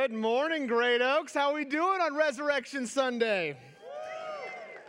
Good 0.00 0.14
morning, 0.14 0.66
Great 0.66 1.02
Oaks. 1.02 1.34
How 1.34 1.50
are 1.50 1.54
we 1.54 1.66
doing 1.66 2.00
on 2.00 2.16
Resurrection 2.16 2.86
Sunday? 2.86 3.54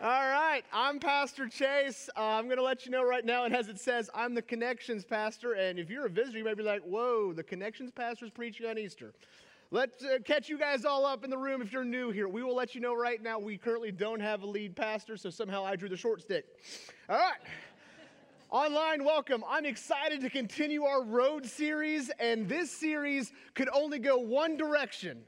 All 0.01 0.07
right, 0.09 0.63
I'm 0.71 0.99
Pastor 0.99 1.49
Chase. 1.49 2.09
Uh, 2.15 2.21
I'm 2.21 2.45
going 2.45 2.55
to 2.55 2.63
let 2.63 2.85
you 2.85 2.93
know 2.93 3.03
right 3.03 3.25
now, 3.25 3.43
and 3.43 3.53
as 3.53 3.67
it 3.67 3.77
says, 3.77 4.09
I'm 4.15 4.33
the 4.33 4.41
Connections 4.41 5.03
Pastor. 5.03 5.51
And 5.51 5.77
if 5.77 5.89
you're 5.89 6.05
a 6.05 6.09
visitor, 6.09 6.37
you 6.37 6.45
might 6.45 6.55
be 6.55 6.63
like, 6.63 6.81
whoa, 6.83 7.33
the 7.33 7.43
Connections 7.43 7.91
Pastor 7.91 8.23
is 8.23 8.31
preaching 8.31 8.65
on 8.67 8.77
Easter. 8.77 9.11
Let's 9.69 10.01
uh, 10.01 10.19
catch 10.23 10.47
you 10.47 10.57
guys 10.57 10.85
all 10.85 11.05
up 11.05 11.25
in 11.25 11.29
the 11.29 11.37
room 11.37 11.61
if 11.61 11.73
you're 11.73 11.83
new 11.83 12.11
here. 12.11 12.29
We 12.29 12.41
will 12.41 12.55
let 12.55 12.73
you 12.73 12.79
know 12.79 12.95
right 12.95 13.21
now 13.21 13.37
we 13.37 13.57
currently 13.57 13.91
don't 13.91 14.21
have 14.21 14.43
a 14.43 14.47
lead 14.47 14.77
pastor, 14.77 15.17
so 15.17 15.29
somehow 15.29 15.65
I 15.65 15.75
drew 15.75 15.89
the 15.89 15.97
short 15.97 16.21
stick. 16.21 16.45
All 17.09 17.17
right. 17.17 17.39
Online, 18.51 19.05
welcome. 19.05 19.45
I'm 19.47 19.65
excited 19.65 20.19
to 20.19 20.29
continue 20.29 20.83
our 20.83 21.05
road 21.05 21.45
series, 21.45 22.11
and 22.19 22.49
this 22.49 22.69
series 22.69 23.31
could 23.53 23.69
only 23.73 23.97
go 23.97 24.17
one 24.17 24.57
direction 24.57 25.19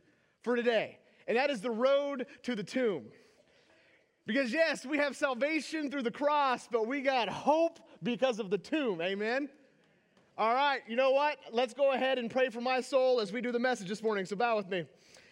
for 0.42 0.58
today, 0.58 0.98
and 1.26 1.38
that 1.38 1.50
is 1.50 1.62
the 1.62 1.72
road 1.72 2.26
to 2.42 2.54
the 2.54 2.66
tomb. 2.66 3.06
Because, 4.26 4.52
yes, 4.52 4.86
we 4.86 4.98
have 4.98 5.16
salvation 5.16 5.90
through 5.90 6.02
the 6.02 6.12
cross, 6.12 6.68
but 6.70 6.86
we 6.86 7.00
got 7.00 7.30
hope 7.30 7.80
because 8.04 8.40
of 8.40 8.50
the 8.50 8.58
tomb. 8.58 9.02
Amen? 9.02 9.48
All 10.38 10.54
right, 10.54 10.82
you 10.86 10.98
know 10.98 11.12
what? 11.12 11.38
Let's 11.50 11.74
go 11.74 11.94
ahead 11.94 12.18
and 12.18 12.30
pray 12.30 12.50
for 12.50 12.60
my 12.60 12.82
soul 12.82 13.22
as 13.22 13.32
we 13.32 13.40
do 13.40 13.54
the 13.54 13.60
message 13.60 13.88
this 13.88 14.04
morning. 14.04 14.26
So, 14.26 14.36
bow 14.36 14.58
with 14.58 14.68
me. 14.68 14.86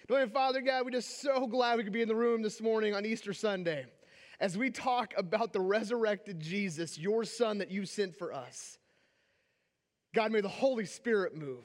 Dear 0.08 0.28
Father 0.28 0.62
God, 0.62 0.86
we're 0.86 0.92
just 0.92 1.22
so 1.22 1.45
glad 1.45 1.75
we 1.75 1.84
could 1.84 1.92
be 1.92 2.02
in 2.02 2.08
the 2.08 2.16
room 2.16 2.42
this 2.42 2.62
morning 2.62 2.95
on 2.95 3.06
Easter 3.06 3.34
Sunday 3.34 3.86
as 4.42 4.58
we 4.58 4.72
talk 4.72 5.14
about 5.16 5.53
the 5.53 5.61
resurrected 5.61 6.39
Jesus, 6.39 6.97
your 6.97 7.23
son 7.23 7.59
that 7.59 7.70
you 7.70 7.86
sent 7.86 8.17
for 8.17 8.34
us. 8.34 8.80
God, 10.16 10.31
may 10.31 10.42
the 10.42 10.50
Holy 10.50 10.86
Spirit 10.86 11.38
move. 11.38 11.64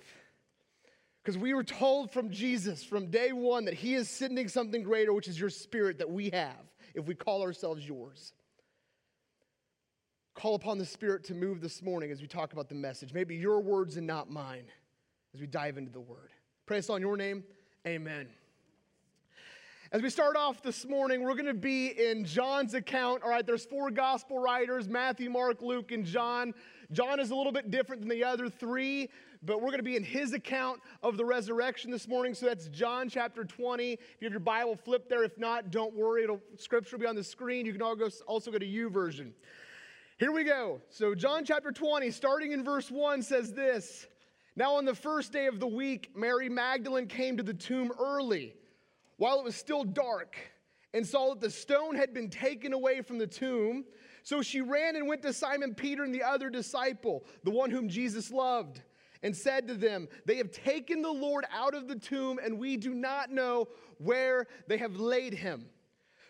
Because 1.24 1.38
we 1.38 1.54
were 1.54 1.64
told 1.64 2.12
from 2.12 2.30
Jesus 2.30 2.84
from 2.84 3.10
day 3.10 3.32
one 3.32 3.64
that 3.64 3.74
he 3.74 3.94
is 3.94 4.08
sending 4.08 4.46
something 4.46 4.82
greater, 4.82 5.12
which 5.12 5.26
is 5.26 5.40
your 5.40 5.50
spirit 5.50 5.98
that 5.98 6.08
we 6.08 6.30
have 6.30 6.54
if 6.94 7.06
we 7.06 7.14
call 7.14 7.42
ourselves 7.42 7.88
yours. 7.88 8.34
Call 10.34 10.54
upon 10.54 10.76
the 10.76 10.84
Spirit 10.84 11.24
to 11.24 11.34
move 11.34 11.62
this 11.62 11.82
morning 11.82 12.12
as 12.12 12.20
we 12.20 12.28
talk 12.28 12.52
about 12.52 12.68
the 12.68 12.74
message. 12.74 13.14
Maybe 13.14 13.34
your 13.34 13.60
words 13.60 13.96
and 13.96 14.06
not 14.06 14.30
mine 14.30 14.66
as 15.34 15.40
we 15.40 15.46
dive 15.46 15.78
into 15.78 15.90
the 15.90 16.00
word. 16.00 16.30
Pray 16.66 16.78
us 16.78 16.90
on 16.90 17.00
your 17.00 17.16
name. 17.16 17.42
Amen. 17.86 18.28
As 19.96 20.02
we 20.02 20.10
start 20.10 20.36
off 20.36 20.60
this 20.60 20.86
morning, 20.86 21.22
we're 21.22 21.32
going 21.32 21.46
to 21.46 21.54
be 21.54 21.86
in 21.86 22.22
John's 22.22 22.74
account. 22.74 23.22
All 23.22 23.30
right, 23.30 23.46
there's 23.46 23.64
four 23.64 23.90
gospel 23.90 24.38
writers 24.38 24.90
Matthew, 24.90 25.30
Mark, 25.30 25.62
Luke, 25.62 25.90
and 25.90 26.04
John. 26.04 26.52
John 26.92 27.18
is 27.18 27.30
a 27.30 27.34
little 27.34 27.50
bit 27.50 27.70
different 27.70 28.02
than 28.02 28.10
the 28.10 28.22
other 28.22 28.50
three, 28.50 29.08
but 29.42 29.62
we're 29.62 29.68
going 29.68 29.78
to 29.78 29.82
be 29.82 29.96
in 29.96 30.04
his 30.04 30.34
account 30.34 30.82
of 31.02 31.16
the 31.16 31.24
resurrection 31.24 31.90
this 31.90 32.06
morning. 32.06 32.34
So 32.34 32.44
that's 32.44 32.68
John 32.68 33.08
chapter 33.08 33.42
20. 33.42 33.92
If 33.92 34.00
you 34.20 34.26
have 34.26 34.32
your 34.32 34.40
Bible, 34.40 34.76
flip 34.76 35.08
there. 35.08 35.24
If 35.24 35.38
not, 35.38 35.70
don't 35.70 35.94
worry. 35.94 36.24
It'll, 36.24 36.42
scripture 36.58 36.98
will 36.98 37.04
be 37.04 37.08
on 37.08 37.16
the 37.16 37.24
screen. 37.24 37.64
You 37.64 37.72
can 37.72 37.80
also 37.80 38.50
go 38.50 38.58
to 38.58 38.66
YouVersion. 38.66 39.30
Here 40.18 40.30
we 40.30 40.44
go. 40.44 40.82
So, 40.90 41.14
John 41.14 41.42
chapter 41.42 41.72
20, 41.72 42.10
starting 42.10 42.52
in 42.52 42.62
verse 42.62 42.90
1, 42.90 43.22
says 43.22 43.54
this 43.54 44.08
Now, 44.56 44.74
on 44.74 44.84
the 44.84 44.94
first 44.94 45.32
day 45.32 45.46
of 45.46 45.58
the 45.58 45.66
week, 45.66 46.10
Mary 46.14 46.50
Magdalene 46.50 47.06
came 47.06 47.38
to 47.38 47.42
the 47.42 47.54
tomb 47.54 47.90
early 47.98 48.52
while 49.16 49.38
it 49.38 49.44
was 49.44 49.56
still 49.56 49.84
dark 49.84 50.36
and 50.92 51.06
saw 51.06 51.30
that 51.30 51.40
the 51.40 51.50
stone 51.50 51.94
had 51.94 52.14
been 52.14 52.30
taken 52.30 52.72
away 52.72 53.02
from 53.02 53.18
the 53.18 53.26
tomb. 53.26 53.84
So 54.22 54.42
she 54.42 54.60
ran 54.60 54.96
and 54.96 55.06
went 55.06 55.22
to 55.22 55.32
Simon 55.32 55.74
Peter 55.74 56.04
and 56.04 56.14
the 56.14 56.22
other 56.22 56.50
disciple, 56.50 57.24
the 57.44 57.50
one 57.50 57.70
whom 57.70 57.88
Jesus 57.88 58.30
loved, 58.30 58.82
and 59.22 59.36
said 59.36 59.68
to 59.68 59.74
them, 59.74 60.08
They 60.24 60.36
have 60.36 60.50
taken 60.50 61.02
the 61.02 61.12
Lord 61.12 61.44
out 61.52 61.74
of 61.74 61.86
the 61.88 61.96
tomb, 61.96 62.38
and 62.42 62.58
we 62.58 62.76
do 62.76 62.94
not 62.94 63.30
know 63.30 63.68
where 63.98 64.46
they 64.68 64.78
have 64.78 64.96
laid 64.96 65.34
him. 65.34 65.66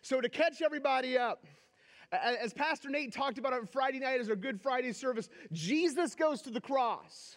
So, 0.03 0.21
to 0.21 0.29
catch 0.29 0.63
everybody 0.63 1.19
up, 1.19 1.47
as 2.13 2.53
Pastor 2.53 2.89
Nate 2.89 3.13
talked 3.13 3.39
about 3.39 3.53
on 3.53 3.67
Friday 3.67 3.99
night 3.99 4.21
as 4.21 4.29
our 4.29 4.37
Good 4.37 4.61
Friday 4.61 4.93
service, 4.93 5.29
Jesus 5.53 6.15
goes 6.15 6.43
to 6.43 6.51
the 6.51 6.61
cross. 6.61 7.37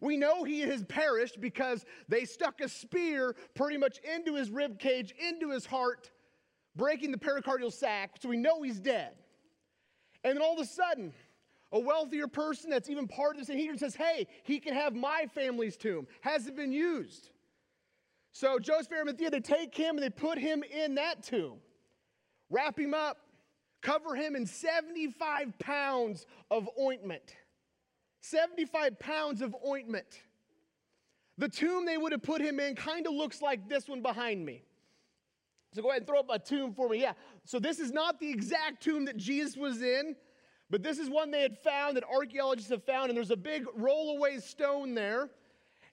We 0.00 0.16
know 0.16 0.44
he 0.44 0.60
has 0.60 0.84
perished 0.84 1.40
because 1.40 1.84
they 2.08 2.24
stuck 2.24 2.60
a 2.60 2.68
spear 2.68 3.34
pretty 3.54 3.76
much 3.76 3.98
into 3.98 4.34
his 4.34 4.50
rib 4.50 4.78
cage, 4.78 5.14
into 5.18 5.50
his 5.50 5.66
heart, 5.66 6.10
breaking 6.74 7.12
the 7.12 7.18
pericardial 7.18 7.72
sac. 7.72 8.16
So 8.20 8.28
we 8.28 8.36
know 8.36 8.62
he's 8.62 8.80
dead. 8.80 9.12
And 10.24 10.36
then 10.36 10.42
all 10.42 10.54
of 10.54 10.60
a 10.60 10.68
sudden, 10.68 11.12
a 11.72 11.80
wealthier 11.80 12.28
person 12.28 12.70
that's 12.70 12.88
even 12.88 13.08
part 13.08 13.34
of 13.36 13.40
the 13.40 13.46
Sanhedrin 13.46 13.78
says, 13.78 13.94
Hey, 13.94 14.26
he 14.44 14.58
can 14.58 14.74
have 14.74 14.94
my 14.94 15.26
family's 15.34 15.76
tomb. 15.76 16.06
Hasn't 16.20 16.56
been 16.56 16.72
used. 16.72 17.30
So 18.32 18.58
Joseph 18.58 18.92
Arimathea, 18.92 19.30
they 19.30 19.40
take 19.40 19.74
him 19.74 19.96
and 19.96 20.02
they 20.04 20.10
put 20.10 20.38
him 20.38 20.62
in 20.62 20.96
that 20.96 21.22
tomb, 21.22 21.58
wrap 22.50 22.78
him 22.78 22.92
up, 22.92 23.16
cover 23.80 24.14
him 24.14 24.36
in 24.36 24.44
75 24.44 25.58
pounds 25.58 26.26
of 26.50 26.68
ointment. 26.78 27.34
75 28.20 28.98
pounds 28.98 29.42
of 29.42 29.54
ointment. 29.66 30.22
The 31.38 31.48
tomb 31.48 31.84
they 31.84 31.98
would 31.98 32.12
have 32.12 32.22
put 32.22 32.40
him 32.40 32.58
in 32.60 32.74
kind 32.74 33.06
of 33.06 33.12
looks 33.12 33.42
like 33.42 33.68
this 33.68 33.88
one 33.88 34.02
behind 34.02 34.44
me. 34.44 34.62
So 35.74 35.82
go 35.82 35.90
ahead 35.90 36.02
and 36.02 36.06
throw 36.06 36.20
up 36.20 36.30
a 36.30 36.38
tomb 36.38 36.72
for 36.72 36.88
me. 36.88 37.02
Yeah. 37.02 37.12
So 37.44 37.58
this 37.58 37.78
is 37.78 37.92
not 37.92 38.18
the 38.18 38.30
exact 38.30 38.82
tomb 38.82 39.04
that 39.04 39.18
Jesus 39.18 39.56
was 39.56 39.82
in, 39.82 40.16
but 40.70 40.82
this 40.82 40.98
is 40.98 41.10
one 41.10 41.30
they 41.30 41.42
had 41.42 41.58
found 41.58 41.96
that 41.96 42.04
archaeologists 42.04 42.70
have 42.70 42.84
found, 42.84 43.10
and 43.10 43.16
there's 43.16 43.30
a 43.30 43.36
big 43.36 43.66
rollaway 43.78 44.42
stone 44.42 44.94
there. 44.94 45.28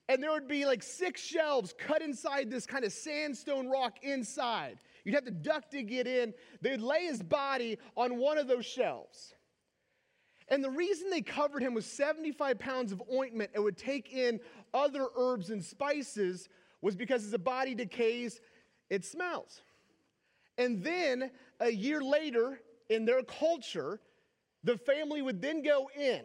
And 0.10 0.22
there 0.22 0.32
would 0.32 0.48
be 0.48 0.66
like 0.66 0.84
six 0.84 1.22
shelves 1.22 1.74
cut 1.78 2.02
inside 2.02 2.50
this 2.50 2.66
kind 2.66 2.84
of 2.84 2.92
sandstone 2.92 3.70
rock 3.70 3.98
inside. 4.02 4.78
You'd 5.06 5.16
have 5.16 5.26
to 5.26 5.32
duck 5.32 5.70
to 5.72 5.82
get 5.84 6.08
in. 6.08 6.34
They'd 6.62 6.82
lay 6.82 7.06
his 7.06 7.22
body 7.22 7.78
on 7.96 8.18
one 8.18 8.38
of 8.38 8.48
those 8.48 8.66
shelves. 8.66 9.34
And 10.50 10.64
the 10.64 10.70
reason 10.70 11.09
they 11.09 11.22
covered 11.22 11.64
him 11.64 11.74
with 11.74 11.86
75 11.86 12.59
pounds 12.59 12.92
of 12.92 13.02
ointment 13.14 13.52
and 13.54 13.64
would 13.64 13.78
take 13.78 14.14
in 14.14 14.40
other 14.74 15.08
herbs 15.16 15.50
and 15.50 15.64
spices 15.64 16.50
was 16.81 16.96
because 16.96 17.24
as 17.24 17.31
the 17.31 17.40
body 17.40 17.74
decays, 17.74 18.42
it 18.90 19.06
smells. 19.06 19.62
And 20.58 20.84
then 20.84 21.31
a 21.59 21.72
year 21.72 22.02
later, 22.02 22.59
in 22.90 23.06
their 23.06 23.24
culture, 23.24 24.00
the 24.64 24.78
family 24.78 25.22
would 25.22 25.42
then 25.42 25.64
go 25.64 25.90
in 25.98 26.22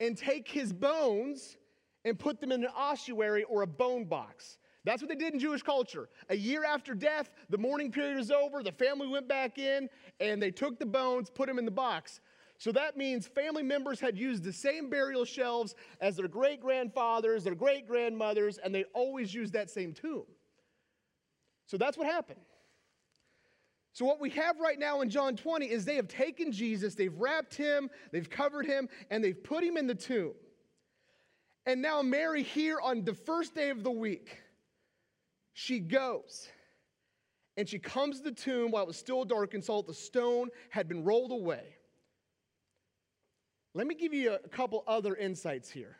and 0.00 0.16
take 0.16 0.48
his 0.48 0.72
bones 0.72 1.56
and 2.04 2.18
put 2.18 2.40
them 2.40 2.52
in 2.52 2.64
an 2.64 2.70
ossuary 2.76 3.44
or 3.44 3.62
a 3.62 3.66
bone 3.66 4.04
box. 4.04 4.58
That's 4.84 5.00
what 5.00 5.08
they 5.08 5.14
did 5.14 5.32
in 5.32 5.40
Jewish 5.40 5.62
culture. 5.62 6.10
A 6.28 6.36
year 6.36 6.64
after 6.64 6.94
death, 6.94 7.30
the 7.48 7.56
mourning 7.56 7.90
period 7.90 8.18
was 8.18 8.30
over, 8.30 8.62
the 8.62 8.72
family 8.72 9.08
went 9.08 9.26
back 9.26 9.58
in 9.58 9.88
and 10.20 10.42
they 10.42 10.50
took 10.50 10.78
the 10.78 10.86
bones, 10.86 11.30
put 11.30 11.48
them 11.48 11.58
in 11.58 11.64
the 11.64 11.70
box. 11.70 12.20
So 12.58 12.72
that 12.72 12.96
means 12.96 13.26
family 13.26 13.62
members 13.62 14.00
had 14.00 14.16
used 14.16 14.44
the 14.44 14.52
same 14.52 14.88
burial 14.88 15.24
shelves 15.24 15.74
as 16.00 16.16
their 16.16 16.28
great 16.28 16.60
grandfathers, 16.60 17.44
their 17.44 17.54
great 17.54 17.86
grandmothers, 17.86 18.58
and 18.58 18.74
they 18.74 18.84
always 18.94 19.34
used 19.34 19.52
that 19.54 19.70
same 19.70 19.92
tomb. 19.92 20.24
So 21.66 21.76
that's 21.76 21.98
what 21.98 22.06
happened. 22.06 22.40
So, 23.92 24.04
what 24.04 24.20
we 24.20 24.30
have 24.30 24.58
right 24.58 24.78
now 24.78 25.02
in 25.02 25.08
John 25.08 25.36
20 25.36 25.66
is 25.66 25.84
they 25.84 25.94
have 25.96 26.08
taken 26.08 26.50
Jesus, 26.50 26.96
they've 26.96 27.16
wrapped 27.16 27.54
him, 27.54 27.90
they've 28.10 28.28
covered 28.28 28.66
him, 28.66 28.88
and 29.08 29.22
they've 29.22 29.40
put 29.40 29.62
him 29.62 29.76
in 29.76 29.86
the 29.86 29.94
tomb. 29.94 30.32
And 31.64 31.80
now, 31.80 32.02
Mary, 32.02 32.42
here 32.42 32.80
on 32.80 33.04
the 33.04 33.14
first 33.14 33.54
day 33.54 33.70
of 33.70 33.84
the 33.84 33.92
week, 33.92 34.38
she 35.52 35.78
goes 35.78 36.48
and 37.56 37.68
she 37.68 37.78
comes 37.78 38.18
to 38.18 38.24
the 38.24 38.32
tomb 38.32 38.72
while 38.72 38.82
it 38.82 38.86
was 38.88 38.96
still 38.96 39.24
dark 39.24 39.54
and 39.54 39.62
saw 39.62 39.76
that 39.76 39.86
the 39.86 39.94
stone 39.94 40.48
had 40.70 40.88
been 40.88 41.04
rolled 41.04 41.30
away. 41.30 41.73
Let 43.74 43.86
me 43.86 43.94
give 43.94 44.14
you 44.14 44.32
a 44.32 44.48
couple 44.48 44.84
other 44.86 45.16
insights 45.16 45.68
here 45.68 45.96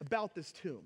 about 0.00 0.34
this 0.34 0.50
tomb. 0.50 0.82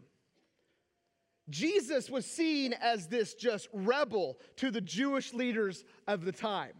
Jesus 1.48 2.08
was 2.08 2.26
seen 2.26 2.74
as 2.74 3.08
this 3.08 3.34
just 3.34 3.68
rebel 3.72 4.38
to 4.56 4.70
the 4.70 4.80
Jewish 4.80 5.32
leaders 5.32 5.84
of 6.06 6.24
the 6.24 6.32
time. 6.32 6.74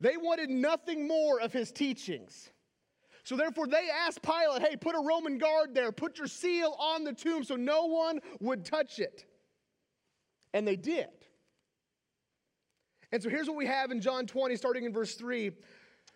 They 0.00 0.16
wanted 0.16 0.50
nothing 0.50 1.06
more 1.06 1.40
of 1.40 1.52
his 1.52 1.70
teachings. 1.70 2.50
So 3.24 3.36
therefore, 3.36 3.66
they 3.66 3.88
asked 4.06 4.22
Pilate, 4.22 4.62
hey, 4.62 4.76
put 4.76 4.94
a 4.94 5.02
Roman 5.02 5.38
guard 5.38 5.74
there, 5.74 5.92
put 5.92 6.18
your 6.18 6.26
seal 6.26 6.76
on 6.78 7.04
the 7.04 7.12
tomb 7.12 7.42
so 7.42 7.56
no 7.56 7.86
one 7.86 8.20
would 8.40 8.64
touch 8.64 8.98
it. 8.98 9.24
And 10.52 10.66
they 10.66 10.76
did. 10.76 11.08
And 13.12 13.22
so 13.22 13.28
here's 13.28 13.46
what 13.46 13.56
we 13.56 13.66
have 13.66 13.90
in 13.90 14.00
John 14.00 14.26
20, 14.26 14.56
starting 14.56 14.84
in 14.84 14.92
verse 14.92 15.14
3. 15.14 15.52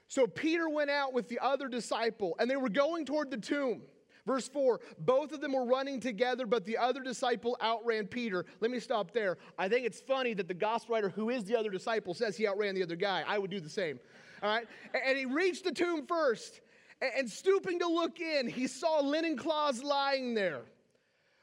So 0.08 0.26
Peter 0.26 0.68
went 0.68 0.90
out 0.90 1.12
with 1.12 1.28
the 1.28 1.38
other 1.38 1.68
disciple, 1.68 2.34
and 2.38 2.50
they 2.50 2.56
were 2.56 2.70
going 2.70 3.04
toward 3.04 3.30
the 3.30 3.36
tomb. 3.36 3.82
Verse 4.26 4.48
4 4.48 4.80
both 4.98 5.32
of 5.32 5.40
them 5.40 5.54
were 5.54 5.64
running 5.64 6.00
together, 6.00 6.46
but 6.46 6.64
the 6.66 6.76
other 6.76 7.00
disciple 7.00 7.56
outran 7.62 8.06
Peter. 8.06 8.44
Let 8.60 8.70
me 8.70 8.80
stop 8.80 9.12
there. 9.12 9.38
I 9.58 9.68
think 9.68 9.86
it's 9.86 10.00
funny 10.00 10.34
that 10.34 10.48
the 10.48 10.54
gospel 10.54 10.94
writer, 10.94 11.08
who 11.08 11.30
is 11.30 11.44
the 11.44 11.56
other 11.56 11.70
disciple, 11.70 12.12
says 12.12 12.36
he 12.36 12.46
outran 12.46 12.74
the 12.74 12.82
other 12.82 12.96
guy. 12.96 13.24
I 13.26 13.38
would 13.38 13.50
do 13.50 13.60
the 13.60 13.70
same. 13.70 13.98
All 14.42 14.50
right? 14.50 14.66
And 15.06 15.16
he 15.16 15.24
reached 15.24 15.64
the 15.64 15.72
tomb 15.72 16.06
first, 16.06 16.60
and 17.00 17.28
stooping 17.28 17.78
to 17.78 17.86
look 17.86 18.20
in, 18.20 18.48
he 18.48 18.66
saw 18.66 19.00
linen 19.00 19.36
cloths 19.36 19.82
lying 19.82 20.34
there, 20.34 20.62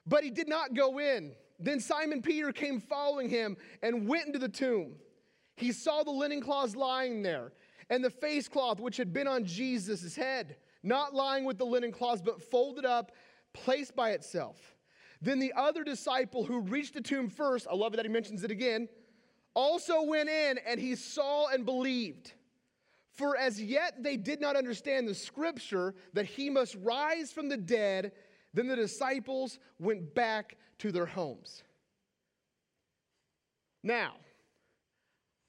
But 0.06 0.24
he 0.24 0.30
did 0.30 0.48
not 0.48 0.74
go 0.74 1.00
in. 1.00 1.32
Then 1.60 1.80
Simon 1.80 2.22
Peter 2.22 2.52
came 2.52 2.80
following 2.80 3.30
him 3.30 3.58
and 3.82 4.08
went 4.08 4.28
into 4.28 4.40
the 4.40 4.50
tomb. 4.50 4.96
He 5.56 5.72
saw 5.72 6.04
the 6.04 6.12
linen 6.12 6.42
cloths 6.42 6.76
lying 6.76 7.24
there, 7.24 7.54
and 7.90 8.04
the 8.04 8.10
face 8.10 8.48
cloth 8.48 8.80
which 8.80 8.98
had 8.98 9.14
been 9.14 9.28
on 9.28 9.46
Jesus' 9.46 10.16
head, 10.16 10.58
not 10.84 11.14
lying 11.14 11.46
with 11.46 11.58
the 11.58 11.66
linen 11.66 11.92
cloths, 11.92 12.22
but 12.22 12.42
folded 12.42 12.86
up, 12.86 13.12
placed 13.54 13.96
by 13.96 14.12
itself. 14.12 14.76
Then 15.22 15.40
the 15.40 15.54
other 15.54 15.84
disciple 15.84 16.44
who 16.44 16.60
reached 16.60 16.94
the 16.94 17.02
tomb 17.02 17.30
first, 17.30 17.68
I 17.70 17.76
love 17.76 17.94
it 17.94 17.98
that 17.98 18.06
he 18.06 18.12
mentions 18.12 18.44
it 18.44 18.52
again, 18.52 18.88
also 19.54 20.04
went 20.04 20.30
in 20.30 20.60
and 20.68 20.80
he 20.80 20.96
saw 20.96 21.48
and 21.48 21.66
believed. 21.66 22.34
For 23.14 23.38
as 23.38 23.62
yet 23.62 24.04
they 24.04 24.18
did 24.18 24.42
not 24.42 24.58
understand 24.58 25.08
the 25.08 25.16
scripture 25.16 25.96
that 26.14 26.26
he 26.26 26.50
must 26.50 26.76
rise 26.82 27.32
from 27.32 27.48
the 27.48 27.58
dead. 27.58 28.12
Then 28.54 28.68
the 28.68 28.76
disciples 28.76 29.58
went 29.80 30.14
back 30.14 30.58
to 30.80 30.92
their 30.92 31.06
homes. 31.06 31.64
Now, 33.84 34.16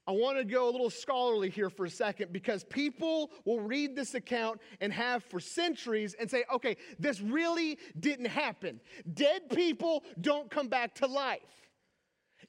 I 0.07 0.11
want 0.11 0.37
to 0.37 0.45
go 0.45 0.69
a 0.69 0.71
little 0.71 0.89
scholarly 0.89 1.49
here 1.49 1.69
for 1.69 1.85
a 1.85 1.89
second 1.89 2.31
because 2.31 2.63
people 2.63 3.29
will 3.43 3.59
read 3.59 3.93
this 3.93 4.13
account 4.13 4.61
and 4.79 4.93
have 4.93 5.21
for 5.25 5.41
centuries 5.41 6.15
and 6.17 6.31
say, 6.31 6.45
okay, 6.53 6.77
this 6.97 7.19
really 7.19 7.77
didn't 7.99 8.27
happen. 8.27 8.79
Dead 9.13 9.49
people 9.49 10.05
don't 10.21 10.49
come 10.49 10.69
back 10.69 10.95
to 10.95 11.07
life. 11.07 11.41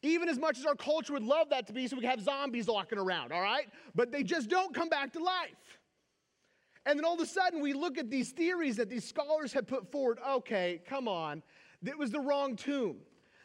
Even 0.03 0.29
as 0.29 0.39
much 0.39 0.59
as 0.59 0.67
our 0.67 0.77
culture 0.77 1.13
would 1.15 1.25
love 1.25 1.51
that 1.51 1.67
to 1.67 1.73
be, 1.73 1.89
so 1.89 1.97
we 1.97 2.05
have 2.05 2.21
zombies 2.21 2.69
walking 2.69 2.99
around, 2.99 3.33
all 3.33 3.43
right? 3.43 3.67
But 3.97 4.13
they 4.13 4.23
just 4.23 4.49
don't 4.49 4.73
come 4.73 4.89
back 4.89 5.13
to 5.15 5.19
life. 5.19 5.81
And 6.87 6.97
then 6.97 7.05
all 7.05 7.15
of 7.15 7.21
a 7.21 7.27
sudden, 7.27 7.61
we 7.61 7.73
look 7.73 7.99
at 7.99 8.09
these 8.09 8.31
theories 8.31 8.77
that 8.77 8.89
these 8.89 9.05
scholars 9.05 9.53
have 9.53 9.67
put 9.67 9.91
forward. 9.91 10.19
Okay, 10.27 10.81
come 10.89 11.09
on. 11.09 11.43
It 11.85 11.99
was 11.99 12.13
the 12.13 12.21
wrong 12.21 12.55
tomb. 12.55 12.99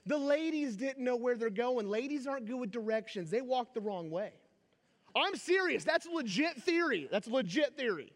The 0.05 0.17
ladies 0.17 0.75
didn't 0.75 1.03
know 1.03 1.15
where 1.15 1.35
they're 1.35 1.49
going. 1.49 1.87
Ladies 1.87 2.27
aren't 2.27 2.45
good 2.45 2.59
with 2.59 2.71
directions, 2.71 3.29
they 3.29 3.41
walked 3.41 3.73
the 3.73 3.81
wrong 3.81 4.09
way. 4.09 4.31
I'm 5.15 5.35
serious. 5.35 5.83
That's 5.83 6.05
a 6.05 6.11
legit 6.11 6.61
theory. 6.63 7.07
That's 7.11 7.27
a 7.27 7.31
legit 7.31 7.77
theory. 7.77 8.11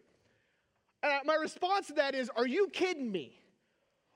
And 1.02 1.12
my 1.24 1.36
response 1.36 1.86
to 1.88 1.94
that 1.94 2.14
is 2.14 2.30
Are 2.36 2.46
you 2.46 2.68
kidding 2.72 3.10
me? 3.10 3.40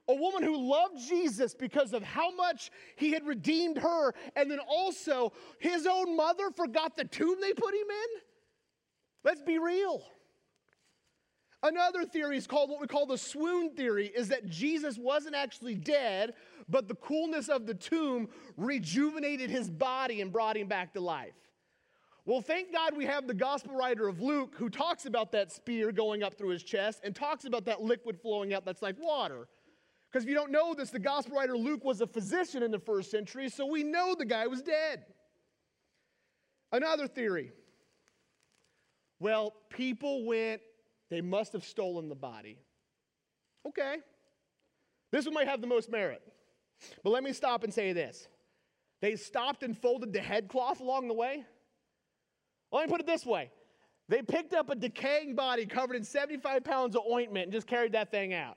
A 0.08 0.14
woman 0.14 0.42
who 0.42 0.68
loved 0.68 0.98
Jesus 1.08 1.54
because 1.54 1.92
of 1.92 2.02
how 2.02 2.34
much 2.34 2.70
he 2.96 3.12
had 3.12 3.24
redeemed 3.24 3.78
her, 3.78 4.12
and 4.34 4.50
then 4.50 4.58
also 4.58 5.32
his 5.60 5.86
own 5.86 6.16
mother 6.16 6.50
forgot 6.50 6.96
the 6.96 7.04
tomb 7.04 7.36
they 7.40 7.52
put 7.52 7.72
him 7.72 7.86
in? 7.88 8.20
Let's 9.24 9.42
be 9.42 9.58
real. 9.58 10.02
Another 11.62 12.04
theory 12.04 12.36
is 12.36 12.48
called 12.48 12.70
what 12.70 12.80
we 12.80 12.88
call 12.88 13.06
the 13.06 13.16
swoon 13.16 13.70
theory 13.76 14.08
is 14.08 14.28
that 14.28 14.48
Jesus 14.48 14.98
wasn't 14.98 15.36
actually 15.36 15.76
dead, 15.76 16.34
but 16.72 16.88
the 16.88 16.94
coolness 16.96 17.50
of 17.50 17.66
the 17.66 17.74
tomb 17.74 18.28
rejuvenated 18.56 19.50
his 19.50 19.70
body 19.70 20.22
and 20.22 20.32
brought 20.32 20.56
him 20.56 20.66
back 20.66 20.94
to 20.94 21.00
life. 21.00 21.34
Well, 22.24 22.40
thank 22.40 22.72
God 22.72 22.96
we 22.96 23.04
have 23.04 23.26
the 23.26 23.34
gospel 23.34 23.76
writer 23.76 24.08
of 24.08 24.22
Luke 24.22 24.54
who 24.56 24.70
talks 24.70 25.04
about 25.04 25.32
that 25.32 25.52
spear 25.52 25.92
going 25.92 26.22
up 26.22 26.38
through 26.38 26.48
his 26.48 26.62
chest 26.62 27.02
and 27.04 27.14
talks 27.14 27.44
about 27.44 27.66
that 27.66 27.82
liquid 27.82 28.18
flowing 28.18 28.54
out 28.54 28.64
that's 28.64 28.80
like 28.80 28.96
water. 28.98 29.48
Because 30.10 30.24
if 30.24 30.30
you 30.30 30.34
don't 30.34 30.50
know 30.50 30.72
this, 30.72 30.88
the 30.90 30.98
gospel 30.98 31.36
writer 31.36 31.56
Luke 31.56 31.84
was 31.84 32.00
a 32.00 32.06
physician 32.06 32.62
in 32.62 32.70
the 32.70 32.78
first 32.78 33.10
century, 33.10 33.50
so 33.50 33.66
we 33.66 33.82
know 33.82 34.14
the 34.14 34.24
guy 34.24 34.46
was 34.46 34.62
dead. 34.62 35.04
Another 36.70 37.06
theory. 37.06 37.52
Well, 39.20 39.52
people 39.68 40.24
went 40.24 40.62
they 41.10 41.20
must 41.20 41.52
have 41.52 41.64
stolen 41.64 42.08
the 42.08 42.14
body. 42.14 42.56
Okay. 43.68 43.96
This 45.10 45.26
one 45.26 45.34
might 45.34 45.48
have 45.48 45.60
the 45.60 45.66
most 45.66 45.90
merit. 45.90 46.22
But 47.02 47.10
let 47.10 47.22
me 47.22 47.32
stop 47.32 47.64
and 47.64 47.72
say 47.72 47.92
this. 47.92 48.28
They 49.00 49.16
stopped 49.16 49.62
and 49.62 49.76
folded 49.76 50.12
the 50.12 50.20
headcloth 50.20 50.80
along 50.80 51.08
the 51.08 51.14
way. 51.14 51.44
Let 52.70 52.86
me 52.86 52.90
put 52.90 53.00
it 53.00 53.06
this 53.06 53.26
way. 53.26 53.50
They 54.08 54.22
picked 54.22 54.54
up 54.54 54.70
a 54.70 54.74
decaying 54.74 55.34
body 55.34 55.66
covered 55.66 55.96
in 55.96 56.04
75 56.04 56.64
pounds 56.64 56.96
of 56.96 57.02
ointment 57.10 57.44
and 57.44 57.52
just 57.52 57.66
carried 57.66 57.92
that 57.92 58.10
thing 58.10 58.34
out. 58.34 58.56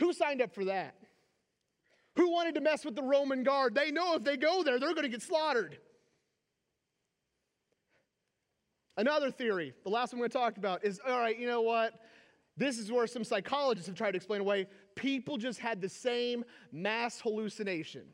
Who 0.00 0.12
signed 0.12 0.42
up 0.42 0.54
for 0.54 0.64
that? 0.66 0.94
Who 2.16 2.30
wanted 2.30 2.54
to 2.56 2.60
mess 2.60 2.84
with 2.84 2.94
the 2.94 3.02
Roman 3.02 3.42
guard? 3.42 3.74
They 3.74 3.90
know 3.90 4.14
if 4.14 4.24
they 4.24 4.36
go 4.36 4.62
there, 4.62 4.78
they're 4.78 4.94
going 4.94 5.02
to 5.04 5.08
get 5.08 5.22
slaughtered. 5.22 5.78
Another 8.96 9.30
theory, 9.30 9.74
the 9.82 9.90
last 9.90 10.12
one 10.12 10.20
we're 10.20 10.28
going 10.28 10.30
to 10.30 10.38
talk 10.38 10.56
about, 10.56 10.84
is 10.84 11.00
all 11.04 11.18
right, 11.18 11.36
you 11.36 11.48
know 11.48 11.62
what? 11.62 11.94
This 12.56 12.78
is 12.78 12.92
where 12.92 13.08
some 13.08 13.24
psychologists 13.24 13.88
have 13.88 13.96
tried 13.96 14.12
to 14.12 14.16
explain 14.16 14.40
away. 14.40 14.68
People 14.94 15.36
just 15.36 15.58
had 15.58 15.80
the 15.80 15.88
same 15.88 16.44
mass 16.72 17.20
hallucination. 17.20 18.04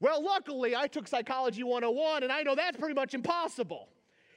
Well, 0.00 0.22
luckily, 0.24 0.74
I 0.74 0.86
took 0.86 1.06
Psychology 1.06 1.62
101, 1.62 2.22
and 2.22 2.32
I 2.32 2.42
know 2.42 2.54
that's 2.54 2.76
pretty 2.76 2.94
much 2.94 3.14
impossible. 3.14 3.88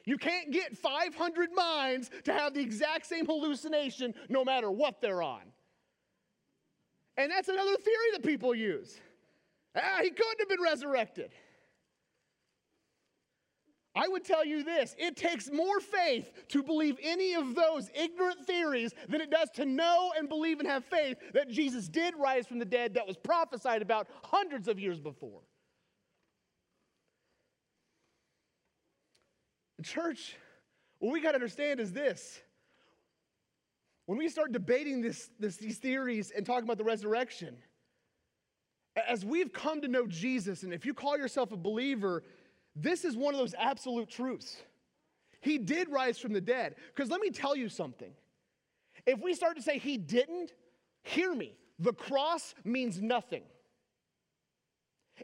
You 0.05 0.17
can't 0.17 0.51
get 0.51 0.77
500 0.77 1.49
minds 1.53 2.11
to 2.25 2.33
have 2.33 2.53
the 2.53 2.59
exact 2.59 3.05
same 3.05 3.25
hallucination 3.25 4.13
no 4.27 4.43
matter 4.43 4.69
what 4.69 4.99
they're 4.99 5.23
on. 5.23 5.41
And 7.15 7.31
that's 7.31 7.47
another 7.47 7.77
theory 7.77 8.11
that 8.13 8.23
people 8.23 8.53
use. 8.53 8.99
Ah, 9.75 9.99
he 10.01 10.09
couldn't 10.09 10.39
have 10.39 10.49
been 10.49 10.61
resurrected. 10.61 11.31
I 13.95 14.07
would 14.07 14.23
tell 14.23 14.43
you 14.43 14.63
this 14.63 14.95
it 14.97 15.15
takes 15.15 15.51
more 15.51 15.79
faith 15.79 16.31
to 16.49 16.63
believe 16.63 16.97
any 17.01 17.35
of 17.35 17.55
those 17.55 17.89
ignorant 17.93 18.45
theories 18.45 18.93
than 19.07 19.21
it 19.21 19.29
does 19.29 19.49
to 19.55 19.65
know 19.65 20.11
and 20.17 20.27
believe 20.27 20.59
and 20.59 20.67
have 20.67 20.83
faith 20.85 21.17
that 21.33 21.49
Jesus 21.49 21.87
did 21.87 22.15
rise 22.17 22.47
from 22.47 22.59
the 22.59 22.65
dead 22.65 22.95
that 22.95 23.07
was 23.07 23.17
prophesied 23.17 23.81
about 23.81 24.07
hundreds 24.23 24.67
of 24.67 24.79
years 24.79 24.99
before. 24.99 25.41
Church, 29.83 30.37
what 30.99 31.11
we 31.11 31.19
got 31.19 31.31
to 31.31 31.35
understand 31.35 31.81
is 31.81 31.91
this. 31.91 32.41
When 34.05 34.17
we 34.17 34.29
start 34.29 34.53
debating 34.53 35.01
this, 35.01 35.29
this, 35.39 35.57
these 35.57 35.77
theories 35.77 36.31
and 36.31 36.45
talking 36.45 36.63
about 36.63 36.77
the 36.77 36.83
resurrection, 36.83 37.57
as 39.07 39.25
we've 39.25 39.51
come 39.51 39.81
to 39.81 39.87
know 39.87 40.07
Jesus, 40.07 40.63
and 40.63 40.73
if 40.73 40.85
you 40.85 40.93
call 40.93 41.17
yourself 41.17 41.51
a 41.51 41.57
believer, 41.57 42.23
this 42.75 43.05
is 43.05 43.15
one 43.15 43.33
of 43.33 43.39
those 43.39 43.55
absolute 43.57 44.09
truths. 44.09 44.57
He 45.41 45.57
did 45.57 45.89
rise 45.89 46.17
from 46.17 46.33
the 46.33 46.41
dead. 46.41 46.75
Because 46.95 47.09
let 47.09 47.21
me 47.21 47.29
tell 47.29 47.55
you 47.55 47.69
something. 47.69 48.11
If 49.05 49.21
we 49.21 49.33
start 49.33 49.57
to 49.57 49.61
say 49.61 49.77
he 49.77 49.97
didn't, 49.97 50.53
hear 51.03 51.33
me. 51.35 51.57
The 51.79 51.93
cross 51.93 52.55
means 52.63 53.01
nothing. 53.01 53.43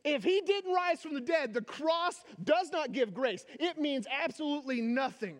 If 0.03 0.24
he 0.24 0.41
didn't 0.41 0.74
rise 0.74 1.01
from 1.01 1.13
the 1.13 1.22
dead, 1.22 1.53
the 1.53 1.62
cross 1.62 2.24
does 2.44 2.72
not 2.72 2.91
give 2.91 3.13
grace. 3.13 3.46
It 3.60 3.79
means 3.79 4.06
absolutely 4.12 4.82
nothing. 4.82 5.38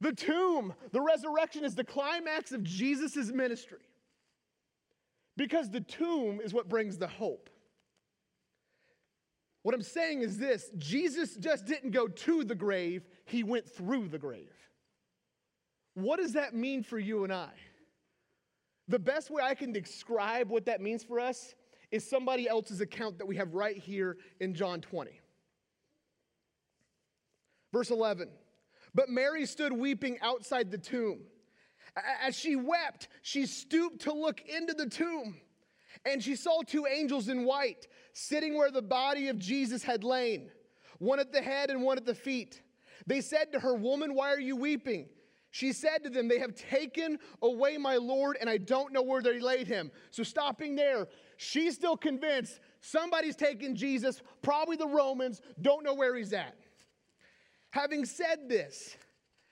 The 0.00 0.12
tomb, 0.12 0.74
the 0.92 1.00
resurrection 1.00 1.64
is 1.64 1.74
the 1.74 1.84
climax 1.84 2.52
of 2.52 2.62
Jesus' 2.62 3.32
ministry. 3.32 3.80
Because 5.36 5.70
the 5.70 5.80
tomb 5.80 6.40
is 6.42 6.54
what 6.54 6.68
brings 6.68 6.98
the 6.98 7.08
hope. 7.08 7.50
What 9.66 9.74
I'm 9.74 9.82
saying 9.82 10.22
is 10.22 10.38
this 10.38 10.70
Jesus 10.78 11.34
just 11.34 11.66
didn't 11.66 11.90
go 11.90 12.06
to 12.06 12.44
the 12.44 12.54
grave, 12.54 13.04
he 13.24 13.42
went 13.42 13.68
through 13.68 14.06
the 14.06 14.16
grave. 14.16 14.54
What 15.94 16.20
does 16.20 16.34
that 16.34 16.54
mean 16.54 16.84
for 16.84 17.00
you 17.00 17.24
and 17.24 17.32
I? 17.32 17.50
The 18.86 19.00
best 19.00 19.28
way 19.28 19.42
I 19.42 19.56
can 19.56 19.72
describe 19.72 20.50
what 20.50 20.66
that 20.66 20.80
means 20.80 21.02
for 21.02 21.18
us 21.18 21.56
is 21.90 22.08
somebody 22.08 22.48
else's 22.48 22.80
account 22.80 23.18
that 23.18 23.26
we 23.26 23.34
have 23.38 23.54
right 23.54 23.76
here 23.76 24.18
in 24.38 24.54
John 24.54 24.80
20. 24.80 25.20
Verse 27.72 27.90
11. 27.90 28.28
But 28.94 29.08
Mary 29.08 29.46
stood 29.46 29.72
weeping 29.72 30.16
outside 30.22 30.70
the 30.70 30.78
tomb. 30.78 31.22
As 32.22 32.36
she 32.36 32.54
wept, 32.54 33.08
she 33.22 33.46
stooped 33.46 34.02
to 34.02 34.12
look 34.12 34.42
into 34.42 34.74
the 34.74 34.88
tomb, 34.88 35.40
and 36.06 36.22
she 36.22 36.36
saw 36.36 36.62
two 36.62 36.86
angels 36.86 37.28
in 37.28 37.44
white 37.44 37.88
sitting 38.12 38.56
where 38.56 38.70
the 38.70 38.80
body 38.82 39.28
of 39.28 39.38
Jesus 39.38 39.82
had 39.82 40.04
lain, 40.04 40.50
one 40.98 41.18
at 41.18 41.32
the 41.32 41.42
head 41.42 41.68
and 41.68 41.82
one 41.82 41.98
at 41.98 42.06
the 42.06 42.14
feet. 42.14 42.62
They 43.06 43.20
said 43.20 43.52
to 43.52 43.60
her, 43.60 43.74
Woman, 43.74 44.14
why 44.14 44.32
are 44.32 44.40
you 44.40 44.56
weeping? 44.56 45.08
She 45.50 45.72
said 45.72 46.04
to 46.04 46.10
them, 46.10 46.28
They 46.28 46.38
have 46.38 46.54
taken 46.54 47.18
away 47.42 47.76
my 47.76 47.96
Lord, 47.96 48.36
and 48.40 48.48
I 48.48 48.58
don't 48.58 48.92
know 48.92 49.02
where 49.02 49.22
they 49.22 49.40
laid 49.40 49.66
him. 49.66 49.90
So, 50.10 50.22
stopping 50.22 50.76
there, 50.76 51.08
she's 51.38 51.74
still 51.74 51.96
convinced 51.96 52.60
somebody's 52.80 53.36
taken 53.36 53.74
Jesus, 53.74 54.22
probably 54.42 54.76
the 54.76 54.86
Romans, 54.86 55.40
don't 55.60 55.82
know 55.82 55.94
where 55.94 56.14
he's 56.14 56.32
at. 56.32 56.56
Having 57.70 58.04
said 58.04 58.48
this, 58.48 58.96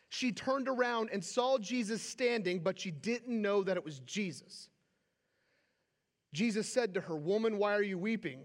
she 0.09 0.31
turned 0.31 0.69
around 0.69 1.11
and 1.13 1.25
saw 1.25 1.59
Jesus 1.59 2.01
standing, 2.01 2.61
but 2.61 2.79
she 2.79 2.91
didn't 2.91 3.41
know 3.41 3.63
that 3.65 3.77
it 3.77 3.85
was 3.85 3.99
Jesus. 4.01 4.69
Jesus 6.35 6.71
said 6.71 6.93
to 6.95 7.01
her, 7.01 7.17
Woman, 7.17 7.57
why 7.57 7.73
are 7.75 7.83
you 7.83 7.97
weeping? 7.97 8.41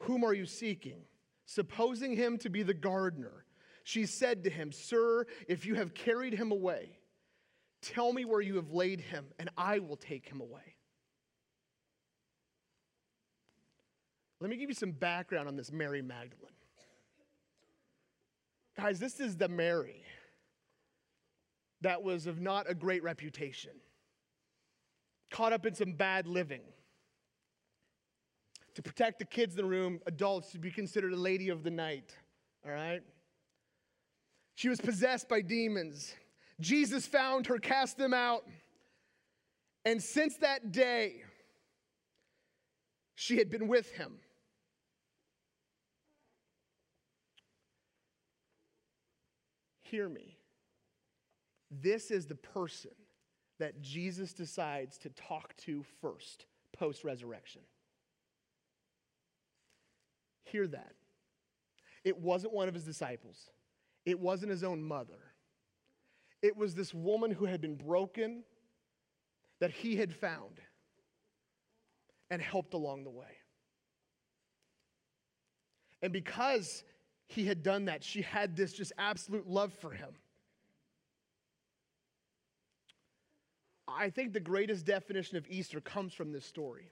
Whom 0.00 0.24
are 0.24 0.34
you 0.34 0.44
seeking? 0.44 1.00
Supposing 1.46 2.14
him 2.14 2.36
to 2.38 2.50
be 2.50 2.62
the 2.62 2.74
gardener, 2.74 3.46
she 3.84 4.04
said 4.04 4.44
to 4.44 4.50
him, 4.50 4.72
Sir, 4.72 5.24
if 5.48 5.64
you 5.64 5.76
have 5.76 5.94
carried 5.94 6.34
him 6.34 6.52
away, 6.52 6.98
Tell 7.80 8.12
me 8.12 8.24
where 8.24 8.40
you 8.40 8.56
have 8.56 8.72
laid 8.72 9.00
him, 9.00 9.26
and 9.38 9.50
I 9.56 9.78
will 9.78 9.96
take 9.96 10.26
him 10.26 10.40
away. 10.40 10.74
Let 14.40 14.50
me 14.50 14.56
give 14.56 14.68
you 14.68 14.74
some 14.74 14.92
background 14.92 15.48
on 15.48 15.56
this 15.56 15.70
Mary 15.72 16.02
Magdalene. 16.02 16.52
Guys, 18.76 19.00
this 19.00 19.20
is 19.20 19.36
the 19.36 19.48
Mary 19.48 20.02
that 21.80 22.02
was 22.02 22.26
of 22.26 22.40
not 22.40 22.68
a 22.68 22.74
great 22.74 23.02
reputation, 23.02 23.72
caught 25.30 25.52
up 25.52 25.66
in 25.66 25.74
some 25.74 25.92
bad 25.92 26.26
living. 26.26 26.62
To 28.74 28.82
protect 28.82 29.18
the 29.18 29.24
kids 29.24 29.56
in 29.56 29.62
the 29.62 29.68
room, 29.68 30.00
adults 30.06 30.52
to 30.52 30.58
be 30.58 30.70
considered 30.70 31.12
a 31.12 31.16
lady 31.16 31.48
of 31.48 31.64
the 31.64 31.70
night, 31.70 32.14
all 32.64 32.72
right? 32.72 33.02
She 34.54 34.68
was 34.68 34.80
possessed 34.80 35.28
by 35.28 35.40
demons. 35.40 36.14
Jesus 36.60 37.06
found 37.06 37.46
her, 37.46 37.58
cast 37.58 37.96
them 37.98 38.14
out. 38.14 38.44
And 39.84 40.02
since 40.02 40.36
that 40.38 40.72
day, 40.72 41.22
she 43.14 43.38
had 43.38 43.50
been 43.50 43.68
with 43.68 43.90
him. 43.92 44.18
Hear 49.82 50.08
me. 50.08 50.36
This 51.70 52.10
is 52.10 52.26
the 52.26 52.34
person 52.34 52.90
that 53.58 53.80
Jesus 53.80 54.32
decides 54.32 54.98
to 54.98 55.10
talk 55.10 55.56
to 55.58 55.84
first 56.00 56.46
post 56.72 57.04
resurrection. 57.04 57.62
Hear 60.44 60.66
that. 60.68 60.92
It 62.04 62.18
wasn't 62.18 62.52
one 62.52 62.68
of 62.68 62.74
his 62.74 62.84
disciples, 62.84 63.50
it 64.04 64.18
wasn't 64.18 64.50
his 64.50 64.64
own 64.64 64.82
mother. 64.82 65.18
It 66.40 66.56
was 66.56 66.74
this 66.74 66.94
woman 66.94 67.32
who 67.32 67.46
had 67.46 67.60
been 67.60 67.74
broken 67.74 68.44
that 69.60 69.72
he 69.72 69.96
had 69.96 70.14
found 70.14 70.60
and 72.30 72.40
helped 72.40 72.74
along 72.74 73.02
the 73.02 73.10
way. 73.10 73.38
And 76.00 76.12
because 76.12 76.84
he 77.26 77.44
had 77.44 77.64
done 77.64 77.86
that, 77.86 78.04
she 78.04 78.22
had 78.22 78.56
this 78.56 78.72
just 78.72 78.92
absolute 78.98 79.48
love 79.48 79.72
for 79.74 79.90
him. 79.90 80.10
I 83.96 84.10
think 84.10 84.32
the 84.32 84.40
greatest 84.40 84.84
definition 84.84 85.36
of 85.36 85.46
Easter 85.48 85.80
comes 85.80 86.12
from 86.12 86.32
this 86.32 86.44
story. 86.44 86.90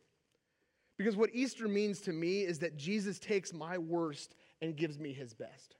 Because 0.96 1.16
what 1.16 1.30
Easter 1.32 1.68
means 1.68 2.00
to 2.02 2.12
me 2.12 2.42
is 2.42 2.58
that 2.60 2.76
Jesus 2.76 3.18
takes 3.18 3.52
my 3.52 3.76
worst 3.76 4.34
and 4.62 4.76
gives 4.76 4.98
me 4.98 5.12
his 5.12 5.34
best. 5.34 5.76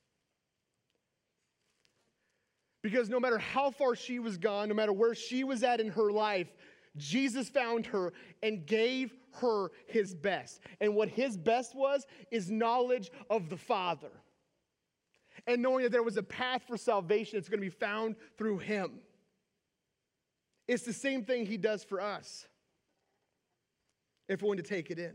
Because 2.83 3.09
no 3.09 3.19
matter 3.19 3.39
how 3.39 3.71
far 3.71 3.97
she 3.97 4.19
was 4.19 4.37
gone, 4.37 4.69
no 4.69 4.75
matter 4.75 4.93
where 4.93 5.15
she 5.15 5.43
was 5.43 5.63
at 5.63 5.81
in 5.81 5.89
her 5.89 6.13
life, 6.13 6.49
Jesus 6.97 7.49
found 7.49 7.87
her 7.87 8.13
and 8.43 8.67
gave 8.67 9.13
her 9.41 9.71
his 9.87 10.15
best. 10.15 10.61
And 10.81 10.95
what 10.95 11.09
his 11.09 11.37
best 11.37 11.75
was 11.75 12.07
is 12.31 12.51
knowledge 12.51 13.11
of 13.29 13.49
the 13.49 13.57
Father. 13.57 14.11
And 15.47 15.63
knowing 15.63 15.83
that 15.85 15.93
there 15.93 16.03
was 16.03 16.17
a 16.17 16.23
path 16.23 16.63
for 16.67 16.77
salvation 16.77 17.39
that's 17.39 17.49
going 17.49 17.61
to 17.61 17.67
be 17.67 17.71
found 17.71 18.17
through 18.37 18.59
him. 18.59 19.01
It's 20.69 20.85
the 20.85 20.93
same 20.93 21.25
thing 21.25 21.47
he 21.47 21.57
does 21.57 21.85
for 21.85 22.01
us 22.01 22.47
if 24.29 24.43
we're 24.43 24.49
going 24.49 24.59
to 24.59 24.65
take 24.65 24.91
it 24.91 24.99
in. 24.99 25.15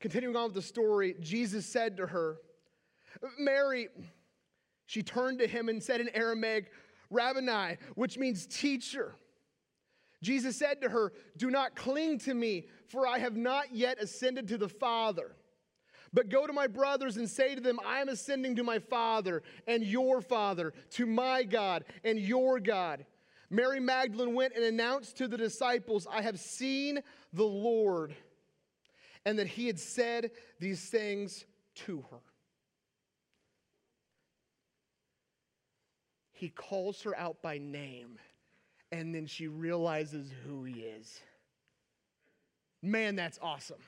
Continuing 0.00 0.34
on 0.34 0.44
with 0.44 0.54
the 0.54 0.62
story, 0.62 1.14
Jesus 1.20 1.66
said 1.66 1.96
to 1.98 2.06
her, 2.06 2.38
Mary, 3.38 3.88
she 4.86 5.02
turned 5.02 5.38
to 5.38 5.46
him 5.46 5.68
and 5.68 5.82
said 5.82 6.00
in 6.00 6.08
Aramaic, 6.08 6.70
Rabboni, 7.10 7.76
which 7.94 8.18
means 8.18 8.46
teacher. 8.46 9.14
Jesus 10.22 10.56
said 10.56 10.80
to 10.82 10.88
her, 10.88 11.12
Do 11.36 11.50
not 11.50 11.76
cling 11.76 12.18
to 12.20 12.34
me, 12.34 12.66
for 12.88 13.06
I 13.06 13.18
have 13.18 13.36
not 13.36 13.74
yet 13.74 14.00
ascended 14.00 14.48
to 14.48 14.58
the 14.58 14.68
Father. 14.68 15.36
But 16.12 16.28
go 16.28 16.46
to 16.46 16.52
my 16.52 16.66
brothers 16.66 17.16
and 17.16 17.28
say 17.28 17.54
to 17.54 17.60
them, 17.60 17.78
I 17.84 18.00
am 18.00 18.08
ascending 18.08 18.56
to 18.56 18.64
my 18.64 18.78
Father 18.78 19.42
and 19.66 19.82
your 19.82 20.20
Father, 20.20 20.74
to 20.92 21.06
my 21.06 21.42
God 21.42 21.84
and 22.04 22.18
your 22.18 22.60
God. 22.60 23.06
Mary 23.48 23.80
Magdalene 23.80 24.34
went 24.34 24.54
and 24.54 24.64
announced 24.64 25.16
to 25.18 25.28
the 25.28 25.36
disciples, 25.36 26.06
I 26.10 26.22
have 26.22 26.38
seen 26.38 27.00
the 27.32 27.44
Lord, 27.44 28.14
and 29.24 29.38
that 29.38 29.46
he 29.46 29.66
had 29.66 29.78
said 29.78 30.30
these 30.58 30.88
things 30.88 31.44
to 31.86 32.04
her. 32.10 32.18
he 36.42 36.48
calls 36.48 37.02
her 37.02 37.16
out 37.16 37.40
by 37.40 37.56
name, 37.58 38.18
and 38.90 39.14
then 39.14 39.26
she 39.26 39.46
realizes 39.46 40.28
who 40.44 40.64
he 40.64 40.80
is. 40.80 41.20
Man, 42.82 43.14
that's 43.14 43.38
awesome. 43.40 43.78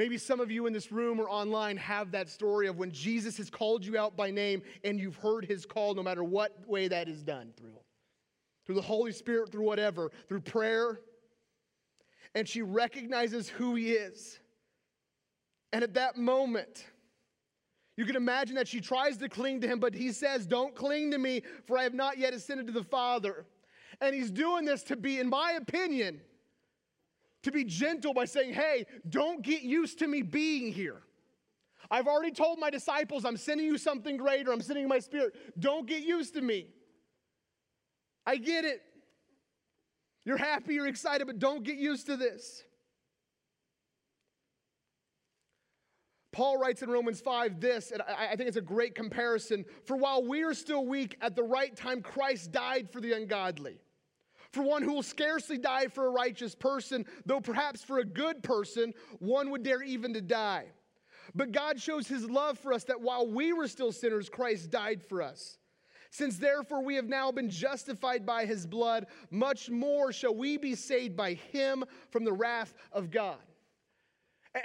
Maybe 0.00 0.16
some 0.16 0.40
of 0.40 0.50
you 0.50 0.64
in 0.64 0.72
this 0.72 0.90
room 0.90 1.20
or 1.20 1.28
online 1.28 1.76
have 1.76 2.10
that 2.12 2.30
story 2.30 2.68
of 2.68 2.78
when 2.78 2.90
Jesus 2.90 3.36
has 3.36 3.50
called 3.50 3.84
you 3.84 3.98
out 3.98 4.16
by 4.16 4.30
name 4.30 4.62
and 4.82 4.98
you've 4.98 5.16
heard 5.16 5.44
his 5.44 5.66
call 5.66 5.92
no 5.92 6.02
matter 6.02 6.24
what 6.24 6.66
way 6.66 6.88
that 6.88 7.06
is 7.06 7.22
done 7.22 7.52
through. 7.54 7.78
Through 8.64 8.76
the 8.76 8.80
Holy 8.80 9.12
Spirit, 9.12 9.52
through 9.52 9.66
whatever, 9.66 10.10
through 10.26 10.40
prayer. 10.40 11.02
And 12.34 12.48
she 12.48 12.62
recognizes 12.62 13.50
who 13.50 13.74
he 13.74 13.90
is. 13.90 14.40
And 15.70 15.84
at 15.84 15.92
that 15.92 16.16
moment, 16.16 16.86
you 17.98 18.06
can 18.06 18.16
imagine 18.16 18.56
that 18.56 18.68
she 18.68 18.80
tries 18.80 19.18
to 19.18 19.28
cling 19.28 19.60
to 19.60 19.68
him, 19.68 19.80
but 19.80 19.92
he 19.92 20.12
says, 20.12 20.46
Don't 20.46 20.74
cling 20.74 21.10
to 21.10 21.18
me, 21.18 21.42
for 21.66 21.76
I 21.76 21.82
have 21.82 21.92
not 21.92 22.16
yet 22.16 22.32
ascended 22.32 22.68
to 22.68 22.72
the 22.72 22.84
Father. 22.84 23.44
And 24.00 24.14
he's 24.14 24.30
doing 24.30 24.64
this 24.64 24.82
to 24.84 24.96
be, 24.96 25.20
in 25.20 25.28
my 25.28 25.58
opinion, 25.60 26.22
to 27.42 27.50
be 27.50 27.64
gentle 27.64 28.14
by 28.14 28.24
saying, 28.24 28.54
Hey, 28.54 28.86
don't 29.08 29.42
get 29.42 29.62
used 29.62 29.98
to 30.00 30.06
me 30.06 30.22
being 30.22 30.72
here. 30.72 31.02
I've 31.90 32.06
already 32.06 32.32
told 32.32 32.58
my 32.58 32.70
disciples, 32.70 33.24
I'm 33.24 33.36
sending 33.36 33.66
you 33.66 33.76
something 33.76 34.16
greater. 34.16 34.52
I'm 34.52 34.60
sending 34.60 34.86
my 34.86 35.00
spirit. 35.00 35.34
Don't 35.58 35.86
get 35.86 36.04
used 36.04 36.34
to 36.34 36.40
me. 36.40 36.68
I 38.26 38.36
get 38.36 38.64
it. 38.64 38.82
You're 40.24 40.36
happy, 40.36 40.74
you're 40.74 40.86
excited, 40.86 41.26
but 41.26 41.38
don't 41.38 41.64
get 41.64 41.76
used 41.76 42.06
to 42.06 42.16
this. 42.16 42.62
Paul 46.32 46.58
writes 46.58 46.82
in 46.82 46.90
Romans 46.90 47.20
5 47.20 47.60
this, 47.60 47.90
and 47.90 48.02
I 48.02 48.36
think 48.36 48.46
it's 48.46 48.56
a 48.56 48.62
great 48.62 48.94
comparison. 48.94 49.64
For 49.84 49.96
while 49.96 50.22
we 50.22 50.42
are 50.42 50.54
still 50.54 50.86
weak, 50.86 51.16
at 51.20 51.34
the 51.34 51.42
right 51.42 51.74
time 51.74 52.02
Christ 52.02 52.52
died 52.52 52.88
for 52.92 53.00
the 53.00 53.14
ungodly. 53.14 53.78
For 54.52 54.62
one 54.62 54.82
who 54.82 54.94
will 54.94 55.02
scarcely 55.02 55.58
die 55.58 55.86
for 55.86 56.06
a 56.06 56.10
righteous 56.10 56.54
person, 56.54 57.06
though 57.24 57.40
perhaps 57.40 57.84
for 57.84 57.98
a 57.98 58.04
good 58.04 58.42
person, 58.42 58.92
one 59.20 59.50
would 59.50 59.62
dare 59.62 59.82
even 59.82 60.12
to 60.14 60.20
die. 60.20 60.66
But 61.34 61.52
God 61.52 61.80
shows 61.80 62.08
his 62.08 62.28
love 62.28 62.58
for 62.58 62.72
us 62.72 62.84
that 62.84 63.00
while 63.00 63.26
we 63.26 63.52
were 63.52 63.68
still 63.68 63.92
sinners, 63.92 64.28
Christ 64.28 64.70
died 64.70 65.02
for 65.02 65.22
us. 65.22 65.58
Since 66.10 66.38
therefore 66.38 66.82
we 66.82 66.96
have 66.96 67.08
now 67.08 67.30
been 67.30 67.48
justified 67.48 68.26
by 68.26 68.44
his 68.44 68.66
blood, 68.66 69.06
much 69.30 69.70
more 69.70 70.12
shall 70.12 70.34
we 70.34 70.56
be 70.56 70.74
saved 70.74 71.16
by 71.16 71.34
him 71.34 71.84
from 72.10 72.24
the 72.24 72.32
wrath 72.32 72.74
of 72.90 73.12
God. 73.12 73.38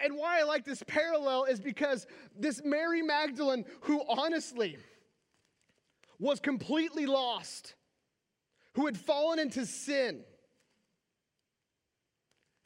And 0.03 0.17
why 0.17 0.39
I 0.39 0.43
like 0.43 0.65
this 0.65 0.81
parallel 0.87 1.43
is 1.43 1.59
because 1.59 2.07
this 2.35 2.63
Mary 2.65 3.03
Magdalene, 3.03 3.65
who 3.81 4.03
honestly 4.09 4.77
was 6.17 6.39
completely 6.39 7.05
lost, 7.05 7.75
who 8.75 8.85
had 8.85 8.97
fallen 8.97 9.39
into 9.39 9.65
sin, 9.65 10.23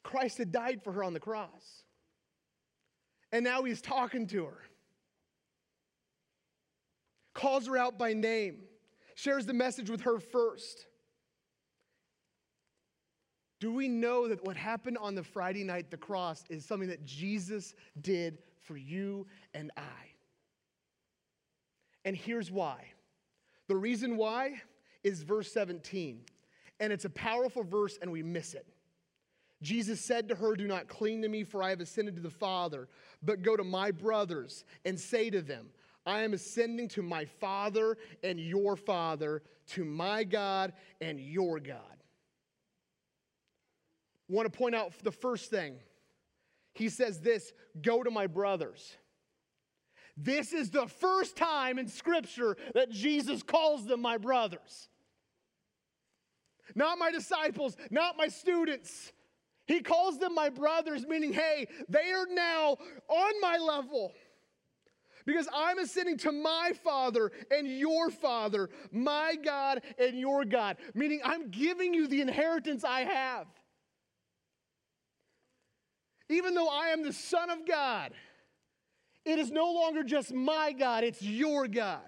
Christ 0.02 0.38
had 0.38 0.52
died 0.52 0.82
for 0.82 0.92
her 0.92 1.04
on 1.04 1.14
the 1.14 1.20
cross. 1.20 1.84
And 3.32 3.44
now 3.44 3.62
he's 3.62 3.80
talking 3.80 4.26
to 4.28 4.44
her, 4.46 4.60
calls 7.32 7.68
her 7.68 7.76
out 7.76 7.96
by 7.96 8.12
name, 8.12 8.58
shares 9.14 9.46
the 9.46 9.54
message 9.54 9.88
with 9.88 10.00
her 10.02 10.18
first. 10.18 10.86
Do 13.60 13.72
we 13.72 13.88
know 13.88 14.26
that 14.28 14.44
what 14.44 14.56
happened 14.56 14.98
on 14.98 15.14
the 15.14 15.22
Friday 15.22 15.62
night, 15.62 15.90
the 15.90 15.96
cross, 15.96 16.44
is 16.48 16.64
something 16.64 16.88
that 16.88 17.04
Jesus 17.04 17.74
did 18.00 18.38
for 18.62 18.76
you 18.76 19.26
and 19.54 19.70
I? 19.76 19.82
And 22.04 22.16
here's 22.16 22.50
why. 22.50 22.86
The 23.68 23.76
reason 23.76 24.16
why 24.16 24.62
is 25.02 25.22
verse 25.22 25.52
17. 25.52 26.20
And 26.78 26.92
it's 26.92 27.04
a 27.04 27.10
powerful 27.10 27.62
verse, 27.62 27.98
and 28.00 28.10
we 28.10 28.22
miss 28.22 28.54
it. 28.54 28.66
Jesus 29.62 30.00
said 30.00 30.28
to 30.28 30.34
her, 30.34 30.54
Do 30.54 30.66
not 30.66 30.88
cling 30.88 31.22
to 31.22 31.28
me, 31.28 31.44
for 31.44 31.62
I 31.62 31.70
have 31.70 31.80
ascended 31.80 32.16
to 32.16 32.22
the 32.22 32.30
Father, 32.30 32.88
but 33.22 33.42
go 33.42 33.56
to 33.56 33.64
my 33.64 33.90
brothers 33.90 34.64
and 34.84 34.98
say 34.98 35.28
to 35.30 35.42
them, 35.42 35.68
I 36.06 36.22
am 36.22 36.32
ascending 36.32 36.88
to 36.88 37.02
my 37.02 37.26
Father 37.26 37.98
and 38.24 38.40
your 38.40 38.76
Father, 38.76 39.42
to 39.68 39.84
my 39.84 40.24
God 40.24 40.72
and 41.00 41.20
your 41.20 41.60
God 41.60 42.00
want 44.30 44.50
to 44.50 44.56
point 44.56 44.74
out 44.74 44.92
the 45.02 45.12
first 45.12 45.50
thing. 45.50 45.74
He 46.72 46.88
says 46.88 47.20
this 47.20 47.52
go 47.82 48.02
to 48.02 48.10
my 48.10 48.26
brothers. 48.26 48.96
This 50.22 50.52
is 50.52 50.70
the 50.70 50.86
first 50.86 51.34
time 51.34 51.78
in 51.78 51.88
Scripture 51.88 52.56
that 52.74 52.90
Jesus 52.90 53.42
calls 53.42 53.86
them 53.86 54.02
my 54.02 54.18
brothers. 54.18 54.88
Not 56.74 56.98
my 56.98 57.10
disciples, 57.10 57.76
not 57.90 58.18
my 58.18 58.28
students. 58.28 59.12
He 59.66 59.80
calls 59.80 60.18
them 60.18 60.34
my 60.34 60.50
brothers, 60.50 61.06
meaning, 61.06 61.32
hey, 61.32 61.66
they 61.88 62.12
are 62.12 62.26
now 62.30 62.76
on 63.08 63.40
my 63.40 63.56
level. 63.56 64.12
Because 65.24 65.48
I'm 65.54 65.78
ascending 65.78 66.18
to 66.18 66.32
my 66.32 66.72
Father 66.84 67.30
and 67.50 67.66
your 67.66 68.10
Father, 68.10 68.68
my 68.90 69.36
God 69.42 69.82
and 69.98 70.18
your 70.18 70.44
God, 70.44 70.76
meaning 70.94 71.20
I'm 71.24 71.50
giving 71.50 71.94
you 71.94 72.08
the 72.08 72.20
inheritance 72.20 72.84
I 72.84 73.02
have. 73.02 73.46
Even 76.28 76.54
though 76.54 76.68
I 76.68 76.88
am 76.88 77.02
the 77.02 77.12
Son 77.12 77.50
of 77.50 77.66
God, 77.66 78.12
it 79.30 79.38
is 79.38 79.50
no 79.50 79.72
longer 79.72 80.02
just 80.02 80.32
my 80.32 80.72
God, 80.72 81.04
it's 81.04 81.22
your 81.22 81.68
God. 81.68 82.00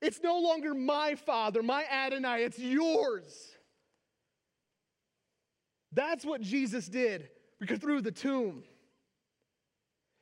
It's 0.00 0.22
no 0.22 0.38
longer 0.38 0.74
my 0.74 1.14
Father, 1.14 1.62
my 1.62 1.84
Adonai, 1.90 2.44
it's 2.44 2.58
yours. 2.58 3.24
That's 5.92 6.24
what 6.24 6.42
Jesus 6.42 6.88
did 6.88 7.28
because 7.58 7.78
through 7.78 8.02
the 8.02 8.12
tomb. 8.12 8.64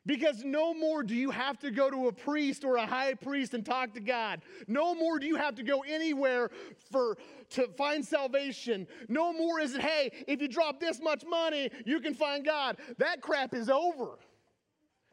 Because 0.04 0.42
no 0.44 0.74
more 0.74 1.02
do 1.02 1.14
you 1.14 1.30
have 1.30 1.58
to 1.60 1.70
go 1.70 1.88
to 1.88 2.08
a 2.08 2.12
priest 2.12 2.64
or 2.64 2.76
a 2.76 2.86
high 2.86 3.14
priest 3.14 3.54
and 3.54 3.64
talk 3.64 3.94
to 3.94 4.00
God. 4.00 4.42
No 4.66 4.94
more 4.94 5.20
do 5.20 5.26
you 5.26 5.36
have 5.36 5.54
to 5.56 5.62
go 5.62 5.82
anywhere 5.82 6.50
for 6.90 7.16
to 7.50 7.68
find 7.76 8.04
salvation. 8.04 8.88
No 9.08 9.32
more 9.32 9.60
is 9.60 9.74
it, 9.74 9.80
hey, 9.80 10.12
if 10.26 10.42
you 10.42 10.48
drop 10.48 10.80
this 10.80 11.00
much 11.00 11.24
money, 11.24 11.70
you 11.84 12.00
can 12.00 12.14
find 12.14 12.44
God. 12.44 12.78
That 12.98 13.20
crap 13.20 13.54
is 13.54 13.70
over. 13.70 14.18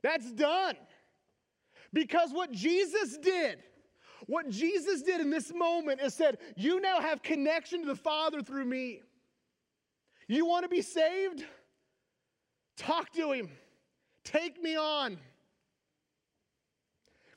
That's 0.01 0.31
done. 0.31 0.75
Because 1.93 2.31
what 2.31 2.51
Jesus 2.51 3.17
did, 3.17 3.59
what 4.27 4.49
Jesus 4.49 5.01
did 5.01 5.21
in 5.21 5.29
this 5.29 5.53
moment 5.53 6.01
is 6.01 6.13
said, 6.13 6.37
you 6.55 6.79
now 6.79 6.99
have 6.99 7.23
connection 7.23 7.81
to 7.81 7.87
the 7.87 7.95
Father 7.95 8.41
through 8.41 8.65
me. 8.65 9.01
You 10.27 10.45
want 10.45 10.63
to 10.63 10.69
be 10.69 10.81
saved? 10.81 11.43
Talk 12.77 13.11
to 13.13 13.31
him. 13.31 13.49
Take 14.23 14.61
me 14.61 14.75
on. 14.75 15.17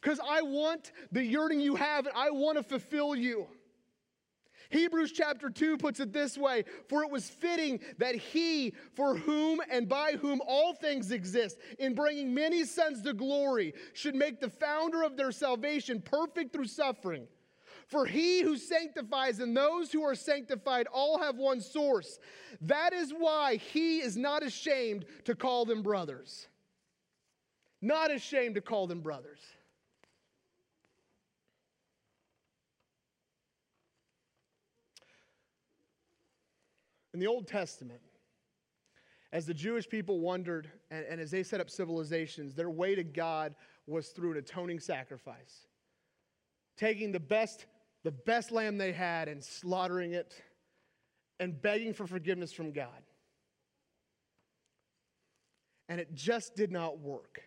Because 0.00 0.20
I 0.20 0.42
want 0.42 0.92
the 1.10 1.24
yearning 1.24 1.60
you 1.60 1.76
have, 1.76 2.06
and 2.06 2.16
I 2.16 2.30
want 2.30 2.58
to 2.58 2.62
fulfill 2.62 3.14
you. 3.14 3.46
Hebrews 4.72 5.12
chapter 5.12 5.50
2 5.50 5.76
puts 5.76 6.00
it 6.00 6.12
this 6.12 6.36
way 6.38 6.64
For 6.88 7.02
it 7.02 7.10
was 7.10 7.28
fitting 7.28 7.80
that 7.98 8.16
he, 8.16 8.74
for 8.94 9.14
whom 9.14 9.60
and 9.70 9.88
by 9.88 10.12
whom 10.12 10.40
all 10.46 10.74
things 10.74 11.12
exist, 11.12 11.58
in 11.78 11.94
bringing 11.94 12.32
many 12.34 12.64
sons 12.64 13.02
to 13.02 13.12
glory, 13.12 13.74
should 13.92 14.14
make 14.14 14.40
the 14.40 14.50
founder 14.50 15.02
of 15.02 15.16
their 15.16 15.30
salvation 15.30 16.00
perfect 16.00 16.52
through 16.52 16.66
suffering. 16.66 17.28
For 17.86 18.06
he 18.06 18.40
who 18.40 18.56
sanctifies 18.56 19.40
and 19.40 19.54
those 19.54 19.92
who 19.92 20.02
are 20.02 20.14
sanctified 20.14 20.86
all 20.86 21.18
have 21.18 21.36
one 21.36 21.60
source. 21.60 22.18
That 22.62 22.94
is 22.94 23.12
why 23.12 23.56
he 23.56 23.98
is 23.98 24.16
not 24.16 24.42
ashamed 24.42 25.04
to 25.26 25.34
call 25.34 25.66
them 25.66 25.82
brothers. 25.82 26.48
Not 27.82 28.10
ashamed 28.10 28.54
to 28.54 28.62
call 28.62 28.86
them 28.86 29.00
brothers. 29.00 29.40
In 37.14 37.20
the 37.20 37.26
Old 37.26 37.46
Testament, 37.46 38.00
as 39.32 39.46
the 39.46 39.54
Jewish 39.54 39.88
people 39.88 40.20
wondered 40.20 40.70
and, 40.90 41.04
and, 41.06 41.20
as 41.20 41.30
they 41.30 41.42
set 41.42 41.60
up 41.60 41.70
civilizations, 41.70 42.54
their 42.54 42.70
way 42.70 42.94
to 42.94 43.04
God 43.04 43.54
was 43.86 44.08
through 44.08 44.32
an 44.32 44.38
atoning 44.38 44.78
sacrifice. 44.78 45.66
Taking 46.76 47.12
the 47.12 47.20
best, 47.20 47.66
the 48.02 48.10
best 48.10 48.52
lamb 48.52 48.78
they 48.78 48.92
had 48.92 49.28
and 49.28 49.42
slaughtering 49.42 50.12
it 50.12 50.34
and 51.40 51.60
begging 51.60 51.92
for 51.94 52.06
forgiveness 52.06 52.52
from 52.52 52.72
God. 52.72 53.02
And 55.88 56.00
it 56.00 56.14
just 56.14 56.54
did 56.54 56.70
not 56.70 57.00
work 57.00 57.42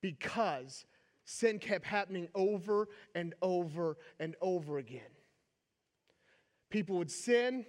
because 0.00 0.84
sin 1.24 1.58
kept 1.58 1.84
happening 1.84 2.28
over 2.34 2.88
and 3.14 3.34
over 3.42 3.96
and 4.20 4.36
over 4.40 4.78
again. 4.78 5.02
People 6.70 6.98
would 6.98 7.10
sin 7.10 7.64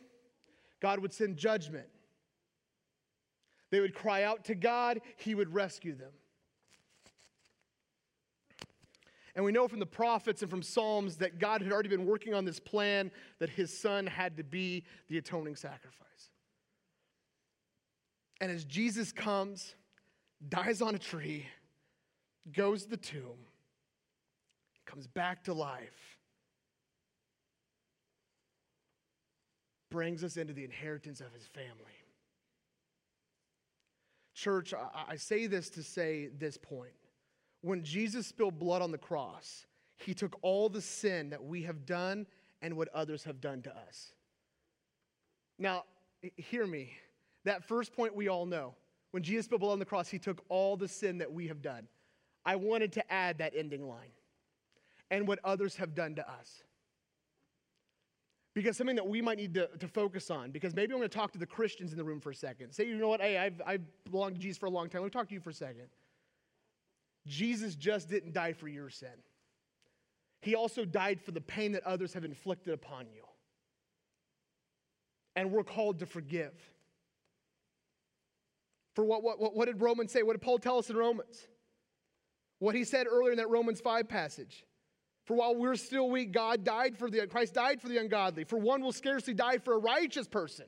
God 0.79 0.99
would 0.99 1.13
send 1.13 1.37
judgment. 1.37 1.87
They 3.69 3.79
would 3.79 3.93
cry 3.93 4.23
out 4.23 4.45
to 4.45 4.55
God, 4.55 5.01
He 5.17 5.35
would 5.35 5.53
rescue 5.53 5.95
them. 5.95 6.11
And 9.35 9.45
we 9.45 9.51
know 9.51 9.67
from 9.67 9.79
the 9.79 9.85
prophets 9.85 10.41
and 10.41 10.49
from 10.49 10.63
Psalms 10.63 11.17
that 11.17 11.37
God 11.37 11.61
had 11.61 11.71
already 11.71 11.89
been 11.89 12.07
working 12.07 12.33
on 12.33 12.43
this 12.43 12.59
plan 12.59 13.11
that 13.37 13.49
His 13.49 13.77
Son 13.77 14.07
had 14.07 14.37
to 14.37 14.43
be 14.43 14.83
the 15.09 15.19
atoning 15.19 15.55
sacrifice. 15.55 16.07
And 18.41 18.51
as 18.51 18.65
Jesus 18.65 19.11
comes, 19.11 19.75
dies 20.49 20.81
on 20.81 20.95
a 20.95 20.99
tree, 20.99 21.45
goes 22.51 22.83
to 22.83 22.89
the 22.89 22.97
tomb, 22.97 23.37
comes 24.85 25.07
back 25.07 25.43
to 25.43 25.53
life, 25.53 26.16
brings 29.89 30.23
us 30.23 30.37
into 30.37 30.53
the 30.53 30.63
inheritance 30.63 31.21
of 31.21 31.33
his 31.33 31.45
family. 31.45 31.73
Church, 34.33 34.73
I, 34.73 35.13
I 35.13 35.15
say 35.15 35.47
this 35.47 35.69
to 35.71 35.83
say 35.83 36.29
this 36.37 36.57
point. 36.57 36.93
When 37.61 37.83
Jesus 37.83 38.27
spilled 38.27 38.59
blood 38.59 38.81
on 38.81 38.91
the 38.91 38.97
cross, 38.97 39.65
he 39.97 40.13
took 40.13 40.37
all 40.41 40.69
the 40.69 40.81
sin 40.81 41.31
that 41.31 41.43
we 41.43 41.63
have 41.63 41.85
done 41.85 42.27
and 42.61 42.77
what 42.77 42.87
others 42.93 43.23
have 43.23 43.41
done 43.41 43.61
to 43.63 43.75
us. 43.75 44.13
Now, 45.57 45.85
hear 46.35 46.67
me. 46.67 46.91
That 47.45 47.63
first 47.63 47.93
point 47.93 48.15
we 48.15 48.27
all 48.27 48.45
know. 48.45 48.75
When 49.11 49.23
Jesus 49.23 49.45
spilled 49.45 49.61
blood 49.61 49.73
on 49.73 49.79
the 49.79 49.85
cross, 49.85 50.09
he 50.09 50.19
took 50.19 50.43
all 50.49 50.77
the 50.77 50.87
sin 50.87 51.17
that 51.17 51.31
we 51.31 51.47
have 51.47 51.61
done. 51.61 51.87
I 52.45 52.55
wanted 52.55 52.91
to 52.93 53.11
add 53.11 53.39
that 53.39 53.53
ending 53.55 53.87
line 53.87 54.11
and 55.09 55.27
what 55.27 55.39
others 55.43 55.75
have 55.77 55.95
done 55.95 56.15
to 56.15 56.29
us 56.29 56.63
because 58.57 58.75
something 58.75 58.95
that 58.95 59.07
we 59.07 59.21
might 59.21 59.37
need 59.37 59.53
to, 59.53 59.67
to 59.77 59.87
focus 59.87 60.31
on, 60.31 60.49
because 60.49 60.75
maybe 60.75 60.91
I'm 60.91 60.97
going 60.97 61.07
to 61.07 61.15
talk 61.15 61.31
to 61.33 61.37
the 61.37 61.45
Christians 61.45 61.91
in 61.91 61.97
the 61.99 62.03
room 62.03 62.19
for 62.19 62.31
a 62.31 62.35
second. 62.35 62.71
Say, 62.71 62.87
you 62.87 62.97
know 62.97 63.07
what, 63.07 63.21
hey, 63.21 63.37
I've, 63.37 63.61
I've 63.63 63.83
belonged 64.09 64.33
to 64.33 64.41
Jesus 64.41 64.57
for 64.57 64.65
a 64.65 64.71
long 64.71 64.89
time. 64.89 65.01
Let 65.01 65.05
me 65.05 65.11
talk 65.11 65.27
to 65.27 65.35
you 65.35 65.39
for 65.39 65.51
a 65.51 65.53
second. 65.53 65.89
Jesus 67.27 67.75
just 67.75 68.09
didn't 68.09 68.33
die 68.33 68.53
for 68.53 68.67
your 68.67 68.89
sin, 68.89 69.13
He 70.41 70.55
also 70.55 70.85
died 70.85 71.21
for 71.21 71.29
the 71.29 71.39
pain 71.39 71.73
that 71.73 71.83
others 71.83 72.15
have 72.15 72.25
inflicted 72.25 72.73
upon 72.73 73.05
you. 73.13 73.21
And 75.35 75.51
we're 75.51 75.63
called 75.63 75.99
to 75.99 76.07
forgive. 76.07 76.55
For 78.95 79.05
what, 79.05 79.21
what, 79.21 79.55
what 79.55 79.65
did 79.65 79.79
Romans 79.81 80.11
say? 80.11 80.23
What 80.23 80.33
did 80.33 80.41
Paul 80.41 80.57
tell 80.57 80.79
us 80.79 80.89
in 80.89 80.97
Romans? 80.97 81.47
What 82.57 82.73
he 82.73 82.83
said 82.83 83.05
earlier 83.05 83.33
in 83.33 83.37
that 83.37 83.51
Romans 83.51 83.81
5 83.81 84.09
passage. 84.09 84.65
For 85.27 85.35
while 85.35 85.55
we're 85.55 85.75
still 85.75 86.09
weak, 86.09 86.31
God 86.31 86.63
died 86.63 86.97
for 86.97 87.09
the 87.09 87.27
Christ 87.27 87.53
died 87.53 87.81
for 87.81 87.89
the 87.89 87.97
ungodly. 87.97 88.45
For 88.45 88.57
one 88.57 88.81
will 88.81 88.93
scarcely 88.93 89.33
die 89.33 89.57
for 89.57 89.73
a 89.73 89.77
righteous 89.77 90.25
person. 90.25 90.65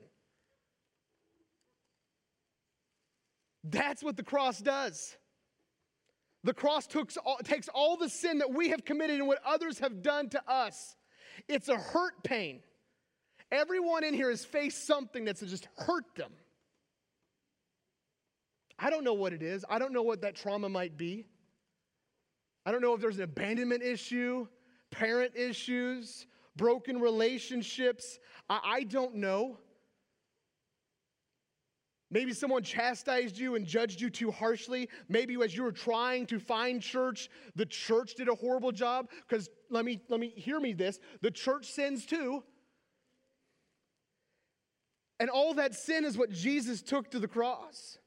That's 3.64 4.02
what 4.02 4.18
the 4.18 4.22
cross 4.22 4.58
does. 4.58 5.16
The 6.44 6.52
cross 6.52 6.86
all, 7.24 7.38
takes 7.42 7.68
all 7.68 7.96
the 7.96 8.10
sin 8.10 8.38
that 8.38 8.52
we 8.52 8.68
have 8.68 8.84
committed 8.84 9.18
and 9.18 9.26
what 9.26 9.38
others 9.46 9.78
have 9.78 10.02
done 10.02 10.28
to 10.30 10.50
us. 10.50 10.94
It's 11.48 11.68
a 11.68 11.76
hurt 11.76 12.22
pain. 12.22 12.60
Everyone 13.50 14.04
in 14.04 14.12
here 14.12 14.28
has 14.28 14.44
faced 14.44 14.86
something 14.86 15.24
that's 15.24 15.40
just 15.40 15.68
hurt 15.76 16.04
them. 16.16 16.32
I 18.78 18.90
don't 18.90 19.04
know 19.04 19.14
what 19.14 19.32
it 19.32 19.42
is. 19.42 19.64
I 19.70 19.78
don't 19.78 19.92
know 19.92 20.02
what 20.02 20.20
that 20.20 20.34
trauma 20.34 20.68
might 20.68 20.98
be. 20.98 21.26
I 22.66 22.72
don't 22.72 22.82
know 22.82 22.94
if 22.94 23.00
there's 23.00 23.16
an 23.16 23.22
abandonment 23.22 23.82
issue, 23.82 24.46
parent 24.90 25.32
issues, 25.34 26.26
broken 26.56 27.00
relationships. 27.00 28.18
I, 28.48 28.60
I 28.64 28.82
don't 28.84 29.16
know. 29.16 29.58
Maybe 32.12 32.32
someone 32.32 32.64
chastised 32.64 33.38
you 33.38 33.54
and 33.54 33.64
judged 33.64 34.00
you 34.00 34.10
too 34.10 34.32
harshly. 34.32 34.88
Maybe 35.08 35.36
as 35.42 35.56
you 35.56 35.62
were 35.62 35.72
trying 35.72 36.26
to 36.26 36.40
find 36.40 36.82
church, 36.82 37.30
the 37.54 37.66
church 37.66 38.14
did 38.16 38.28
a 38.28 38.34
horrible 38.34 38.72
job. 38.72 39.08
Because 39.28 39.48
let 39.70 39.84
me 39.84 40.00
let 40.08 40.18
me 40.18 40.30
hear 40.34 40.58
me 40.58 40.72
this: 40.72 40.98
the 41.22 41.30
church 41.30 41.66
sins 41.66 42.04
too. 42.04 42.42
And 45.20 45.30
all 45.30 45.54
that 45.54 45.74
sin 45.74 46.04
is 46.04 46.18
what 46.18 46.30
Jesus 46.30 46.82
took 46.82 47.10
to 47.12 47.20
the 47.20 47.28
cross. 47.28 47.98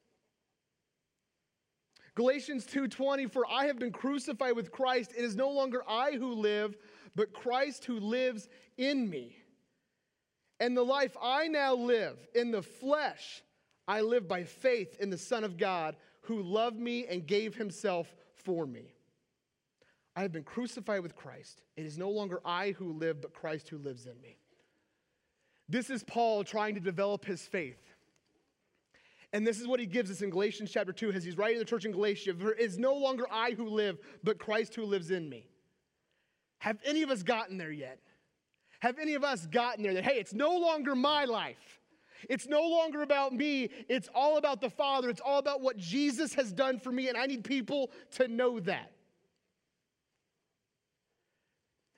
Galatians 2.15 2.65
2:20 2.65 3.27
for 3.31 3.45
I 3.49 3.65
have 3.65 3.79
been 3.79 3.91
crucified 3.91 4.55
with 4.55 4.71
Christ 4.71 5.13
it 5.17 5.23
is 5.23 5.35
no 5.35 5.49
longer 5.49 5.83
I 5.87 6.11
who 6.11 6.33
live 6.33 6.77
but 7.15 7.33
Christ 7.33 7.85
who 7.85 7.99
lives 7.99 8.47
in 8.77 9.09
me. 9.09 9.37
And 10.59 10.75
the 10.75 10.85
life 10.85 11.15
I 11.21 11.47
now 11.47 11.75
live 11.75 12.17
in 12.33 12.51
the 12.51 12.61
flesh 12.61 13.43
I 13.87 14.01
live 14.01 14.27
by 14.27 14.43
faith 14.43 14.97
in 14.99 15.09
the 15.09 15.17
Son 15.17 15.43
of 15.43 15.57
God 15.57 15.95
who 16.21 16.41
loved 16.41 16.79
me 16.79 17.05
and 17.07 17.27
gave 17.27 17.55
himself 17.55 18.15
for 18.35 18.65
me. 18.65 18.93
I 20.15 20.21
have 20.21 20.31
been 20.31 20.43
crucified 20.43 21.01
with 21.01 21.15
Christ. 21.15 21.63
It 21.75 21.85
is 21.85 21.97
no 21.97 22.09
longer 22.09 22.39
I 22.45 22.71
who 22.71 22.93
live, 22.93 23.21
but 23.21 23.33
Christ 23.33 23.69
who 23.69 23.77
lives 23.77 24.05
in 24.05 24.19
me. 24.21 24.37
This 25.67 25.89
is 25.89 26.03
Paul 26.03 26.43
trying 26.43 26.75
to 26.75 26.81
develop 26.81 27.25
his 27.25 27.41
faith. 27.41 27.81
And 29.33 29.45
this 29.45 29.59
is 29.59 29.67
what 29.67 29.79
he 29.79 29.87
gives 29.87 30.11
us 30.11 30.21
in 30.21 30.29
Galatians 30.29 30.71
chapter 30.71 30.93
2 30.93 31.11
as 31.11 31.23
he's 31.23 31.37
writing 31.37 31.57
the 31.57 31.65
church 31.65 31.85
in 31.85 31.91
Galatia. 31.91 32.35
It 32.39 32.59
is 32.59 32.77
no 32.77 32.93
longer 32.93 33.25
I 33.31 33.51
who 33.51 33.67
live, 33.67 33.97
but 34.23 34.37
Christ 34.37 34.75
who 34.75 34.85
lives 34.85 35.09
in 35.09 35.27
me. 35.27 35.49
Have 36.59 36.77
any 36.85 37.01
of 37.01 37.09
us 37.09 37.23
gotten 37.23 37.57
there 37.57 37.71
yet? 37.71 37.99
Have 38.79 38.99
any 38.99 39.15
of 39.15 39.23
us 39.23 39.47
gotten 39.47 39.81
there 39.81 39.95
that, 39.95 40.03
hey, 40.03 40.19
it's 40.19 40.33
no 40.33 40.55
longer 40.57 40.95
my 40.95 41.25
life? 41.25 41.79
It's 42.29 42.47
no 42.47 42.61
longer 42.61 43.01
about 43.01 43.33
me. 43.33 43.69
It's 43.89 44.07
all 44.13 44.37
about 44.37 44.61
the 44.61 44.69
Father. 44.69 45.09
It's 45.09 45.19
all 45.19 45.39
about 45.39 45.61
what 45.61 45.77
Jesus 45.77 46.35
has 46.35 46.53
done 46.53 46.79
for 46.79 46.91
me, 46.91 47.09
and 47.09 47.17
I 47.17 47.25
need 47.25 47.43
people 47.43 47.89
to 48.11 48.27
know 48.27 48.59
that. 48.61 48.91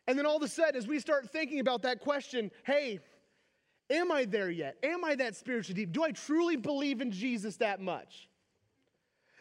And 0.07 0.17
then 0.17 0.25
all 0.25 0.37
of 0.37 0.43
a 0.43 0.47
sudden, 0.47 0.75
as 0.75 0.87
we 0.87 0.99
start 0.99 1.29
thinking 1.31 1.59
about 1.59 1.81
that 1.81 1.99
question, 1.99 2.49
hey, 2.63 2.99
am 3.89 4.11
I 4.11 4.25
there 4.25 4.49
yet? 4.49 4.77
Am 4.83 5.03
I 5.05 5.15
that 5.15 5.35
spiritually 5.35 5.81
deep? 5.81 5.91
Do 5.93 6.03
I 6.03 6.11
truly 6.11 6.55
believe 6.55 7.01
in 7.01 7.11
Jesus 7.11 7.57
that 7.57 7.81
much? 7.81 8.29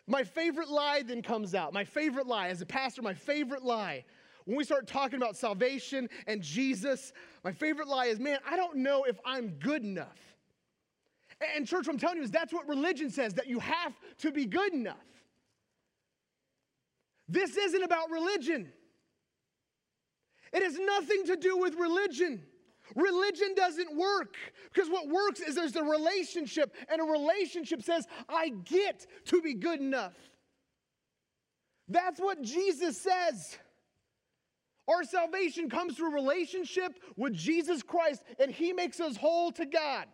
My 0.06 0.22
favorite 0.22 0.68
lie 0.68 1.02
then 1.02 1.22
comes 1.22 1.54
out. 1.54 1.72
My 1.72 1.84
favorite 1.84 2.26
lie, 2.26 2.48
as 2.48 2.60
a 2.60 2.66
pastor, 2.66 3.02
my 3.02 3.14
favorite 3.14 3.62
lie. 3.62 4.04
When 4.44 4.56
we 4.56 4.64
start 4.64 4.86
talking 4.86 5.16
about 5.16 5.36
salvation 5.36 6.08
and 6.26 6.42
Jesus, 6.42 7.12
my 7.42 7.52
favorite 7.52 7.88
lie 7.88 8.06
is, 8.06 8.20
man, 8.20 8.38
I 8.46 8.56
don't 8.56 8.76
know 8.76 9.04
if 9.04 9.18
I'm 9.24 9.48
good 9.60 9.82
enough. 9.82 10.18
And, 11.56 11.66
church, 11.66 11.86
what 11.86 11.94
I'm 11.94 11.98
telling 11.98 12.18
you 12.18 12.22
is 12.22 12.30
that's 12.30 12.52
what 12.52 12.68
religion 12.68 13.10
says, 13.10 13.34
that 13.34 13.46
you 13.46 13.58
have 13.60 13.94
to 14.18 14.30
be 14.30 14.44
good 14.44 14.74
enough. 14.74 14.96
This 17.28 17.56
isn't 17.56 17.82
about 17.82 18.10
religion. 18.10 18.70
It 20.52 20.62
has 20.62 20.78
nothing 20.78 21.26
to 21.26 21.36
do 21.36 21.56
with 21.56 21.74
religion. 21.74 22.42
Religion 22.94 23.54
doesn't 23.56 23.96
work 23.96 24.36
because 24.72 24.90
what 24.90 25.08
works 25.08 25.40
is 25.40 25.54
there's 25.54 25.76
a 25.76 25.82
relationship, 25.82 26.74
and 26.88 27.00
a 27.00 27.04
relationship 27.04 27.82
says, 27.82 28.06
I 28.28 28.50
get 28.64 29.06
to 29.26 29.40
be 29.40 29.54
good 29.54 29.80
enough. 29.80 30.14
That's 31.88 32.20
what 32.20 32.42
Jesus 32.42 33.00
says. 33.00 33.58
Our 34.86 35.02
salvation 35.04 35.70
comes 35.70 35.96
through 35.96 36.12
relationship 36.12 36.92
with 37.16 37.32
Jesus 37.32 37.82
Christ, 37.82 38.22
and 38.38 38.50
He 38.50 38.72
makes 38.72 39.00
us 39.00 39.16
whole 39.16 39.50
to 39.52 39.64
God. 39.64 40.06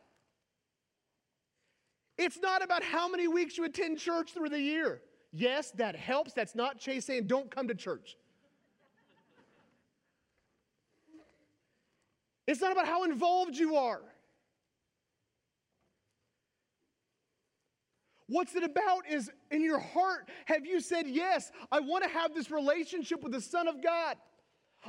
It's 2.18 2.38
not 2.38 2.62
about 2.62 2.84
how 2.84 3.08
many 3.08 3.26
weeks 3.26 3.56
you 3.58 3.64
attend 3.64 3.98
church 3.98 4.32
through 4.32 4.50
the 4.50 4.60
year. 4.60 5.00
Yes, 5.32 5.70
that 5.72 5.96
helps. 5.96 6.34
That's 6.34 6.54
not 6.54 6.78
Chase 6.78 7.06
saying, 7.06 7.26
don't 7.26 7.50
come 7.50 7.68
to 7.68 7.74
church. 7.74 8.16
It's 12.50 12.60
not 12.60 12.72
about 12.72 12.86
how 12.86 13.04
involved 13.04 13.56
you 13.56 13.76
are. 13.76 14.00
What's 18.26 18.56
it 18.56 18.64
about 18.64 19.08
is 19.08 19.30
in 19.52 19.62
your 19.62 19.78
heart, 19.78 20.28
have 20.46 20.66
you 20.66 20.80
said, 20.80 21.06
Yes, 21.06 21.52
I 21.70 21.78
want 21.78 22.02
to 22.02 22.10
have 22.10 22.34
this 22.34 22.50
relationship 22.50 23.22
with 23.22 23.30
the 23.30 23.40
Son 23.40 23.68
of 23.68 23.80
God? 23.80 24.16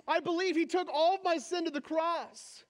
I 0.08 0.22
believe 0.22 0.56
He 0.56 0.66
took 0.66 0.88
all 0.92 1.14
of 1.14 1.20
my 1.24 1.38
sin 1.38 1.66
to 1.66 1.72
the 1.72 1.82
cross. 1.82 2.64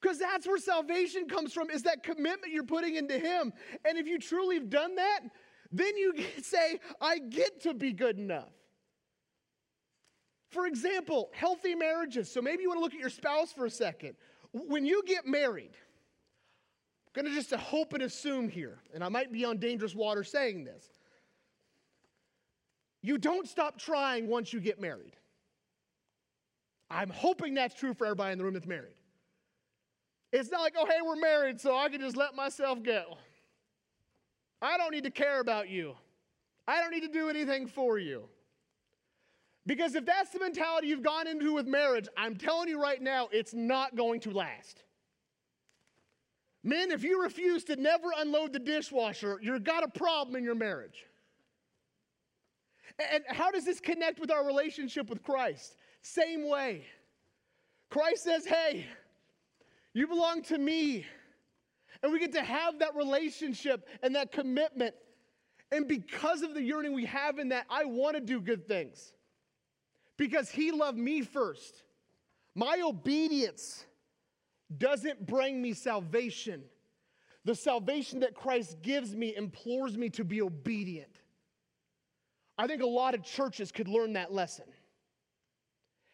Because 0.00 0.20
that's 0.20 0.46
where 0.46 0.56
salvation 0.56 1.28
comes 1.28 1.52
from, 1.52 1.68
is 1.68 1.82
that 1.82 2.02
commitment 2.02 2.54
you're 2.54 2.64
putting 2.64 2.94
into 2.94 3.18
Him. 3.18 3.52
And 3.86 3.98
if 3.98 4.06
you 4.06 4.18
truly 4.18 4.54
have 4.54 4.70
done 4.70 4.94
that, 4.94 5.20
then 5.70 5.98
you 5.98 6.14
say, 6.42 6.80
I 6.98 7.18
get 7.18 7.60
to 7.64 7.74
be 7.74 7.92
good 7.92 8.18
enough. 8.18 8.54
For 10.56 10.66
example, 10.66 11.28
healthy 11.34 11.74
marriages. 11.74 12.32
So 12.32 12.40
maybe 12.40 12.62
you 12.62 12.70
want 12.70 12.78
to 12.78 12.82
look 12.82 12.94
at 12.94 12.98
your 12.98 13.10
spouse 13.10 13.52
for 13.52 13.66
a 13.66 13.70
second. 13.70 14.14
When 14.52 14.86
you 14.86 15.02
get 15.06 15.26
married, 15.26 15.76
I'm 17.06 17.22
going 17.22 17.26
to 17.26 17.38
just 17.38 17.52
uh, 17.52 17.58
hope 17.58 17.92
and 17.92 18.02
assume 18.02 18.48
here, 18.48 18.78
and 18.94 19.04
I 19.04 19.10
might 19.10 19.30
be 19.30 19.44
on 19.44 19.58
dangerous 19.58 19.94
water 19.94 20.24
saying 20.24 20.64
this. 20.64 20.82
You 23.02 23.18
don't 23.18 23.46
stop 23.46 23.78
trying 23.78 24.28
once 24.28 24.50
you 24.50 24.60
get 24.60 24.80
married. 24.80 25.14
I'm 26.90 27.10
hoping 27.10 27.52
that's 27.52 27.74
true 27.74 27.92
for 27.92 28.06
everybody 28.06 28.32
in 28.32 28.38
the 28.38 28.44
room 28.44 28.54
that's 28.54 28.66
married. 28.66 28.96
It's 30.32 30.50
not 30.50 30.62
like, 30.62 30.72
oh, 30.78 30.86
hey, 30.86 31.02
we're 31.04 31.16
married, 31.16 31.60
so 31.60 31.76
I 31.76 31.90
can 31.90 32.00
just 32.00 32.16
let 32.16 32.34
myself 32.34 32.82
go. 32.82 33.18
I 34.62 34.78
don't 34.78 34.92
need 34.92 35.04
to 35.04 35.10
care 35.10 35.40
about 35.40 35.68
you. 35.68 35.96
I 36.66 36.80
don't 36.80 36.92
need 36.92 37.02
to 37.02 37.12
do 37.12 37.28
anything 37.28 37.66
for 37.66 37.98
you. 37.98 38.30
Because 39.66 39.96
if 39.96 40.06
that's 40.06 40.30
the 40.30 40.38
mentality 40.38 40.86
you've 40.86 41.02
gone 41.02 41.26
into 41.26 41.54
with 41.54 41.66
marriage, 41.66 42.06
I'm 42.16 42.36
telling 42.36 42.68
you 42.68 42.80
right 42.80 43.02
now, 43.02 43.28
it's 43.32 43.52
not 43.52 43.96
going 43.96 44.20
to 44.20 44.30
last. 44.30 44.84
Men, 46.62 46.92
if 46.92 47.02
you 47.02 47.22
refuse 47.22 47.64
to 47.64 47.76
never 47.76 48.08
unload 48.16 48.52
the 48.52 48.58
dishwasher, 48.60 49.38
you've 49.42 49.64
got 49.64 49.82
a 49.82 49.88
problem 49.88 50.36
in 50.36 50.44
your 50.44 50.54
marriage. 50.54 51.04
And 53.12 53.24
how 53.28 53.50
does 53.50 53.64
this 53.64 53.80
connect 53.80 54.20
with 54.20 54.30
our 54.30 54.46
relationship 54.46 55.10
with 55.10 55.22
Christ? 55.22 55.76
Same 56.00 56.48
way. 56.48 56.86
Christ 57.90 58.24
says, 58.24 58.46
hey, 58.46 58.86
you 59.92 60.06
belong 60.06 60.42
to 60.44 60.58
me. 60.58 61.04
And 62.02 62.12
we 62.12 62.18
get 62.18 62.32
to 62.32 62.42
have 62.42 62.78
that 62.78 62.94
relationship 62.94 63.86
and 64.02 64.14
that 64.14 64.30
commitment. 64.32 64.94
And 65.72 65.88
because 65.88 66.42
of 66.42 66.54
the 66.54 66.62
yearning 66.62 66.94
we 66.94 67.06
have 67.06 67.38
in 67.38 67.48
that, 67.48 67.66
I 67.68 67.84
want 67.84 68.14
to 68.16 68.20
do 68.20 68.40
good 68.40 68.66
things 68.68 69.12
because 70.16 70.50
he 70.50 70.72
loved 70.72 70.98
me 70.98 71.22
first. 71.22 71.82
My 72.54 72.80
obedience 72.84 73.84
doesn't 74.76 75.26
bring 75.26 75.60
me 75.60 75.72
salvation. 75.72 76.64
The 77.44 77.54
salvation 77.54 78.20
that 78.20 78.34
Christ 78.34 78.82
gives 78.82 79.14
me 79.14 79.36
implores 79.36 79.96
me 79.96 80.08
to 80.10 80.24
be 80.24 80.42
obedient. 80.42 81.20
I 82.58 82.66
think 82.66 82.82
a 82.82 82.86
lot 82.86 83.14
of 83.14 83.22
churches 83.22 83.70
could 83.70 83.88
learn 83.88 84.14
that 84.14 84.32
lesson. 84.32 84.64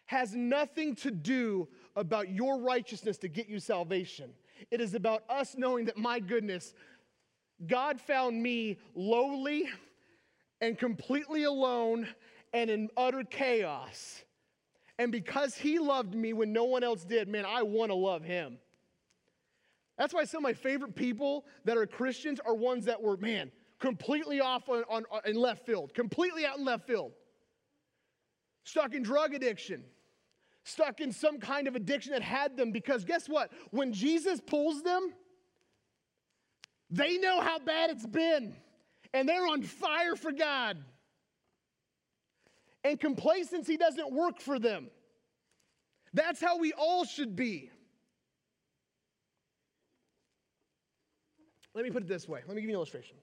Has 0.06 0.34
nothing 0.34 0.94
to 0.96 1.10
do 1.10 1.68
about 1.96 2.28
your 2.28 2.58
righteousness 2.60 3.16
to 3.18 3.28
get 3.28 3.48
you 3.48 3.60
salvation. 3.60 4.30
It 4.70 4.80
is 4.80 4.94
about 4.94 5.22
us 5.28 5.54
knowing 5.56 5.86
that, 5.86 5.96
my 5.96 6.20
goodness, 6.20 6.74
God 7.66 8.00
found 8.00 8.42
me 8.42 8.78
lowly 8.94 9.68
and 10.60 10.78
completely 10.78 11.44
alone 11.44 12.08
and 12.52 12.70
in 12.70 12.88
utter 12.96 13.24
chaos. 13.24 14.22
And 14.98 15.10
because 15.10 15.56
he 15.56 15.78
loved 15.78 16.14
me 16.14 16.32
when 16.32 16.52
no 16.52 16.64
one 16.64 16.84
else 16.84 17.04
did, 17.04 17.28
man, 17.28 17.44
I 17.46 17.62
want 17.62 17.90
to 17.90 17.94
love 17.94 18.22
him. 18.22 18.58
That's 19.98 20.14
why 20.14 20.24
some 20.24 20.38
of 20.38 20.42
my 20.42 20.52
favorite 20.52 20.94
people 20.94 21.44
that 21.64 21.76
are 21.76 21.86
Christians 21.86 22.40
are 22.44 22.54
ones 22.54 22.84
that 22.86 23.00
were, 23.00 23.16
man, 23.16 23.50
completely 23.78 24.40
off 24.40 24.68
on, 24.68 24.84
on, 24.88 25.04
on, 25.10 25.20
in 25.26 25.36
left 25.36 25.66
field, 25.66 25.94
completely 25.94 26.46
out 26.46 26.58
in 26.58 26.64
left 26.64 26.86
field. 26.86 27.12
Stuck 28.64 28.94
in 28.94 29.02
drug 29.02 29.34
addiction, 29.34 29.82
stuck 30.64 31.00
in 31.00 31.12
some 31.12 31.38
kind 31.38 31.66
of 31.66 31.74
addiction 31.74 32.12
that 32.12 32.22
had 32.22 32.56
them 32.56 32.70
because 32.70 33.04
guess 33.04 33.28
what? 33.28 33.50
When 33.70 33.92
Jesus 33.92 34.40
pulls 34.40 34.82
them, 34.82 35.12
they 36.90 37.18
know 37.18 37.40
how 37.40 37.58
bad 37.58 37.90
it's 37.90 38.06
been 38.06 38.54
and 39.12 39.28
they're 39.28 39.48
on 39.48 39.62
fire 39.62 40.14
for 40.14 40.30
God 40.30 40.78
and 42.84 42.98
complacency 42.98 43.76
doesn't 43.76 44.12
work 44.12 44.40
for 44.40 44.58
them. 44.58 44.88
That's 46.14 46.40
how 46.40 46.58
we 46.58 46.72
all 46.72 47.04
should 47.04 47.36
be. 47.36 47.70
Let 51.74 51.84
me 51.84 51.90
put 51.90 52.02
it 52.02 52.08
this 52.08 52.28
way. 52.28 52.40
Let 52.46 52.54
me 52.54 52.60
give 52.60 52.68
you 52.68 52.76
an 52.76 52.78
illustration. 52.78 53.16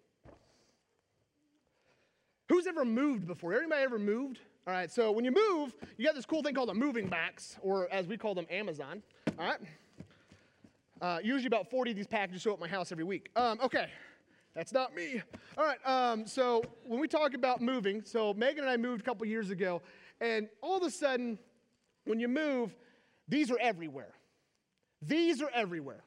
Who's 2.47 2.65
ever 2.65 2.83
moved 2.83 3.27
before? 3.27 3.53
Anybody 3.53 3.83
ever 3.83 3.99
moved? 3.99 4.39
All 4.65 4.73
right, 4.73 4.91
so 4.91 5.11
when 5.11 5.23
you 5.23 5.31
move, 5.31 5.75
you 5.97 6.05
got 6.05 6.15
this 6.15 6.25
cool 6.25 6.41
thing 6.41 6.55
called 6.55 6.69
a 6.69 6.73
moving 6.73 7.07
box, 7.07 7.57
or 7.61 7.87
as 7.91 8.07
we 8.07 8.17
call 8.17 8.33
them, 8.33 8.47
Amazon. 8.49 9.03
All 9.37 9.45
right? 9.45 9.59
Uh, 11.01 11.19
usually 11.23 11.47
about 11.47 11.69
40 11.69 11.91
of 11.91 11.97
these 11.97 12.07
packages 12.07 12.41
show 12.41 12.51
up 12.51 12.57
at 12.57 12.61
my 12.61 12.67
house 12.67 12.91
every 12.91 13.03
week. 13.03 13.29
Um, 13.35 13.59
okay, 13.61 13.87
that's 14.55 14.73
not 14.73 14.95
me. 14.95 15.21
All 15.57 15.65
right, 15.65 15.79
um, 15.85 16.25
so 16.25 16.63
when 16.85 16.99
we 16.99 17.07
talk 17.07 17.33
about 17.33 17.61
moving, 17.61 18.03
so 18.03 18.33
Megan 18.33 18.63
and 18.63 18.69
I 18.69 18.77
moved 18.77 19.01
a 19.01 19.03
couple 19.03 19.25
years 19.27 19.49
ago, 19.49 19.81
and 20.21 20.49
all 20.61 20.77
of 20.77 20.83
a 20.83 20.91
sudden, 20.91 21.39
when 22.05 22.19
you 22.19 22.27
move, 22.27 22.75
these 23.27 23.51
are 23.51 23.59
everywhere. 23.59 24.13
These 25.01 25.41
are 25.41 25.49
everywhere. 25.53 26.03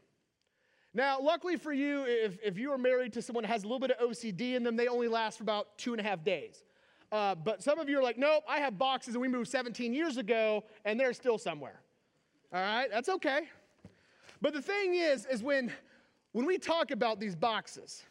Now, 0.94 1.20
luckily 1.20 1.57
for 1.57 1.72
you, 1.72 2.05
if, 2.07 2.38
if 2.44 2.59
you 2.59 2.70
are 2.72 2.78
married 2.78 3.14
to 3.14 3.22
someone 3.22 3.42
that 3.42 3.48
has 3.48 3.62
a 3.62 3.66
little 3.66 3.78
bit 3.78 3.92
of 3.92 4.11
OCD 4.11 4.55
in 4.55 4.62
them, 4.62 4.76
they 4.76 4.88
only 4.88 5.09
last 5.09 5.38
for 5.38 5.44
about 5.44 5.78
two 5.78 5.92
and 5.92 6.00
a 6.00 6.02
half 6.02 6.22
days. 6.22 6.64
Uh, 7.11 7.35
but 7.35 7.62
some 7.62 7.78
of 7.78 7.88
you 7.88 7.98
are 7.98 8.02
like, 8.02 8.18
nope, 8.18 8.42
I 8.48 8.59
have 8.59 8.78
boxes 8.78 9.14
and 9.14 9.22
we 9.22 9.28
moved 9.28 9.48
17 9.48 9.94
years 9.94 10.18
ago 10.18 10.64
and 10.85 11.00
they're 11.00 11.12
still 11.14 11.38
somewhere. 11.38 11.81
All 12.52 12.61
right, 12.61 12.90
that's 12.90 13.09
okay. 13.09 13.48
But 14.42 14.52
the 14.52 14.61
thing 14.61 14.94
is, 14.94 15.24
is 15.26 15.42
when, 15.42 15.72
when 16.33 16.44
we 16.44 16.59
talk 16.59 16.90
about 16.90 17.20
these 17.20 17.37
boxes, 17.37 18.02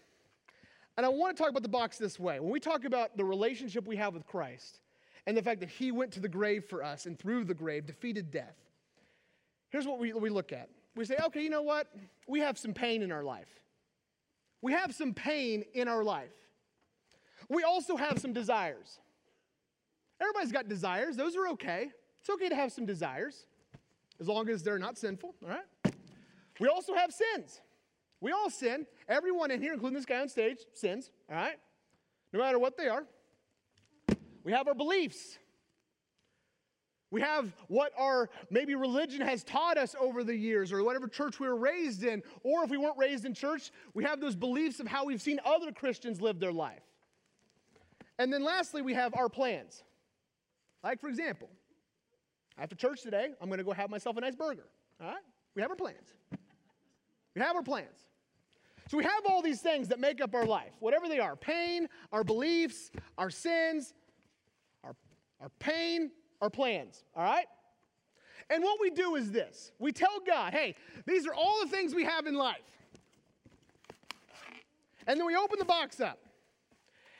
And 0.97 1.05
I 1.05 1.09
want 1.09 1.35
to 1.35 1.41
talk 1.41 1.49
about 1.49 1.63
the 1.63 1.69
box 1.69 1.97
this 1.97 2.19
way. 2.19 2.39
When 2.39 2.51
we 2.51 2.59
talk 2.59 2.85
about 2.85 3.17
the 3.17 3.23
relationship 3.23 3.87
we 3.87 3.95
have 3.97 4.13
with 4.13 4.25
Christ 4.25 4.79
and 5.25 5.37
the 5.37 5.41
fact 5.41 5.59
that 5.61 5.69
he 5.69 5.91
went 5.91 6.11
to 6.13 6.19
the 6.19 6.29
grave 6.29 6.65
for 6.65 6.83
us 6.83 7.05
and 7.05 7.17
through 7.17 7.45
the 7.45 7.53
grave 7.53 7.85
defeated 7.85 8.31
death, 8.31 8.55
here's 9.69 9.87
what 9.87 9.99
we, 9.99 10.13
we 10.13 10.29
look 10.29 10.51
at. 10.51 10.69
We 10.95 11.05
say, 11.05 11.15
okay, 11.25 11.41
you 11.41 11.49
know 11.49 11.61
what? 11.61 11.87
We 12.27 12.41
have 12.41 12.57
some 12.57 12.73
pain 12.73 13.01
in 13.01 13.11
our 13.11 13.23
life. 13.23 13.47
We 14.61 14.73
have 14.73 14.93
some 14.93 15.13
pain 15.13 15.63
in 15.73 15.87
our 15.87 16.03
life. 16.03 16.33
We 17.49 17.63
also 17.63 17.95
have 17.95 18.19
some 18.19 18.33
desires. 18.33 18.99
Everybody's 20.19 20.51
got 20.51 20.67
desires, 20.67 21.15
those 21.15 21.35
are 21.35 21.47
okay. 21.49 21.89
It's 22.19 22.29
okay 22.29 22.49
to 22.49 22.55
have 22.55 22.71
some 22.71 22.85
desires 22.85 23.47
as 24.19 24.27
long 24.27 24.49
as 24.49 24.61
they're 24.61 24.77
not 24.77 24.97
sinful, 24.97 25.33
all 25.43 25.49
right? 25.49 25.95
We 26.59 26.67
also 26.67 26.93
have 26.93 27.11
sins. 27.11 27.59
We 28.21 28.31
all 28.31 28.51
sin. 28.51 28.85
Everyone 29.11 29.51
in 29.51 29.61
here, 29.61 29.73
including 29.73 29.95
this 29.95 30.05
guy 30.05 30.21
on 30.21 30.29
stage, 30.29 30.59
sins, 30.73 31.11
all 31.29 31.35
right? 31.35 31.57
No 32.31 32.39
matter 32.39 32.57
what 32.57 32.77
they 32.77 32.87
are. 32.87 33.03
We 34.45 34.53
have 34.53 34.69
our 34.69 34.73
beliefs. 34.73 35.37
We 37.11 37.19
have 37.19 37.51
what 37.67 37.91
our 37.97 38.29
maybe 38.49 38.73
religion 38.73 39.19
has 39.19 39.43
taught 39.43 39.77
us 39.77 39.97
over 39.99 40.23
the 40.23 40.33
years, 40.33 40.71
or 40.71 40.81
whatever 40.81 41.09
church 41.09 41.41
we 41.41 41.47
were 41.47 41.57
raised 41.57 42.05
in, 42.05 42.23
or 42.41 42.63
if 42.63 42.69
we 42.69 42.77
weren't 42.77 42.97
raised 42.97 43.25
in 43.25 43.33
church, 43.33 43.71
we 43.93 44.05
have 44.05 44.21
those 44.21 44.37
beliefs 44.37 44.79
of 44.79 44.87
how 44.87 45.03
we've 45.03 45.21
seen 45.21 45.41
other 45.43 45.73
Christians 45.73 46.21
live 46.21 46.39
their 46.39 46.53
life. 46.53 46.79
And 48.17 48.31
then 48.31 48.45
lastly, 48.45 48.81
we 48.81 48.93
have 48.93 49.13
our 49.13 49.27
plans. 49.27 49.83
Like, 50.85 51.01
for 51.01 51.09
example, 51.09 51.49
after 52.57 52.75
church 52.75 53.01
today, 53.01 53.27
I'm 53.41 53.49
going 53.49 53.57
to 53.57 53.65
go 53.65 53.73
have 53.73 53.89
myself 53.89 54.15
a 54.15 54.21
nice 54.21 54.35
burger. 54.35 54.67
All 55.01 55.07
right? 55.07 55.23
We 55.53 55.61
have 55.61 55.69
our 55.69 55.77
plans. 55.77 56.13
We 57.35 57.41
have 57.41 57.57
our 57.57 57.63
plans. 57.63 58.07
So 58.91 58.97
we 58.97 59.05
have 59.05 59.25
all 59.25 59.41
these 59.41 59.61
things 59.61 59.87
that 59.87 60.01
make 60.01 60.19
up 60.19 60.35
our 60.35 60.45
life, 60.45 60.73
whatever 60.81 61.07
they 61.07 61.19
are 61.19 61.37
pain, 61.37 61.87
our 62.11 62.25
beliefs, 62.25 62.91
our 63.17 63.29
sins, 63.29 63.93
our, 64.83 64.93
our 65.39 65.47
pain, 65.59 66.11
our 66.41 66.49
plans. 66.49 67.05
All 67.15 67.23
right? 67.23 67.45
And 68.49 68.61
what 68.61 68.81
we 68.81 68.89
do 68.89 69.15
is 69.15 69.31
this 69.31 69.71
we 69.79 69.93
tell 69.93 70.19
God, 70.27 70.51
hey, 70.51 70.75
these 71.05 71.25
are 71.25 71.33
all 71.33 71.61
the 71.61 71.69
things 71.69 71.95
we 71.95 72.03
have 72.03 72.27
in 72.27 72.35
life. 72.35 72.57
And 75.07 75.17
then 75.17 75.25
we 75.25 75.37
open 75.37 75.57
the 75.57 75.63
box 75.63 76.01
up 76.01 76.19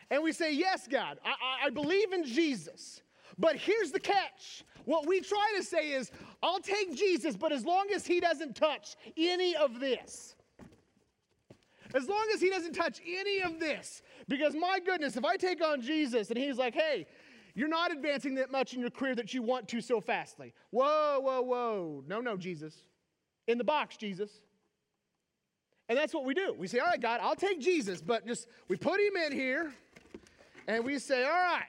and 0.10 0.22
we 0.22 0.34
say, 0.34 0.54
yes, 0.54 0.90
God, 0.90 1.20
I, 1.24 1.68
I 1.68 1.70
believe 1.70 2.12
in 2.12 2.26
Jesus. 2.26 3.02
But 3.40 3.56
here's 3.56 3.92
the 3.92 4.00
catch 4.02 4.66
what 4.84 5.08
we 5.08 5.22
try 5.22 5.54
to 5.56 5.64
say 5.64 5.92
is, 5.94 6.12
I'll 6.44 6.60
take 6.60 6.98
Jesus, 6.98 7.38
but 7.38 7.54
as 7.54 7.64
long 7.64 7.88
as 7.96 8.06
he 8.06 8.20
doesn't 8.20 8.58
touch 8.58 8.98
any 9.16 9.56
of 9.56 9.80
this. 9.80 10.36
As 11.94 12.08
long 12.08 12.26
as 12.34 12.42
he 12.42 12.50
doesn't 12.50 12.74
touch 12.74 13.02
any 13.06 13.42
of 13.42 13.60
this. 13.60 14.02
Because 14.28 14.56
my 14.56 14.80
goodness, 14.80 15.18
if 15.18 15.26
I 15.26 15.38
take 15.38 15.64
on 15.64 15.82
Jesus 15.82 16.30
and 16.30 16.38
he's 16.38 16.58
like, 16.58 16.74
hey, 16.74 17.08
you're 17.54 17.68
not 17.68 17.92
advancing 17.92 18.36
that 18.36 18.52
much 18.52 18.74
in 18.74 18.80
your 18.80 18.90
career 18.90 19.16
that 19.16 19.34
you 19.34 19.42
want 19.42 19.68
to 19.70 19.82
so 19.82 20.00
fastly. 20.00 20.54
Whoa, 20.70 21.20
whoa, 21.20 21.42
whoa. 21.42 22.04
No, 22.08 22.22
no, 22.22 22.38
Jesus. 22.38 22.76
In 23.48 23.58
the 23.58 23.64
box, 23.64 23.98
Jesus. 23.98 24.32
And 25.90 25.98
that's 25.98 26.14
what 26.14 26.24
we 26.24 26.34
do. 26.34 26.56
We 26.58 26.68
say, 26.68 26.80
all 26.80 26.88
right, 26.88 27.02
God, 27.02 27.20
I'll 27.22 27.36
take 27.36 27.60
Jesus, 27.60 28.02
but 28.02 28.26
just 28.26 28.48
we 28.70 28.78
put 28.78 29.02
him 29.02 29.18
in 29.26 29.34
here 29.34 29.74
and 30.68 30.86
we 30.86 30.98
say, 31.00 31.26
all 31.26 31.30
right, 31.30 31.66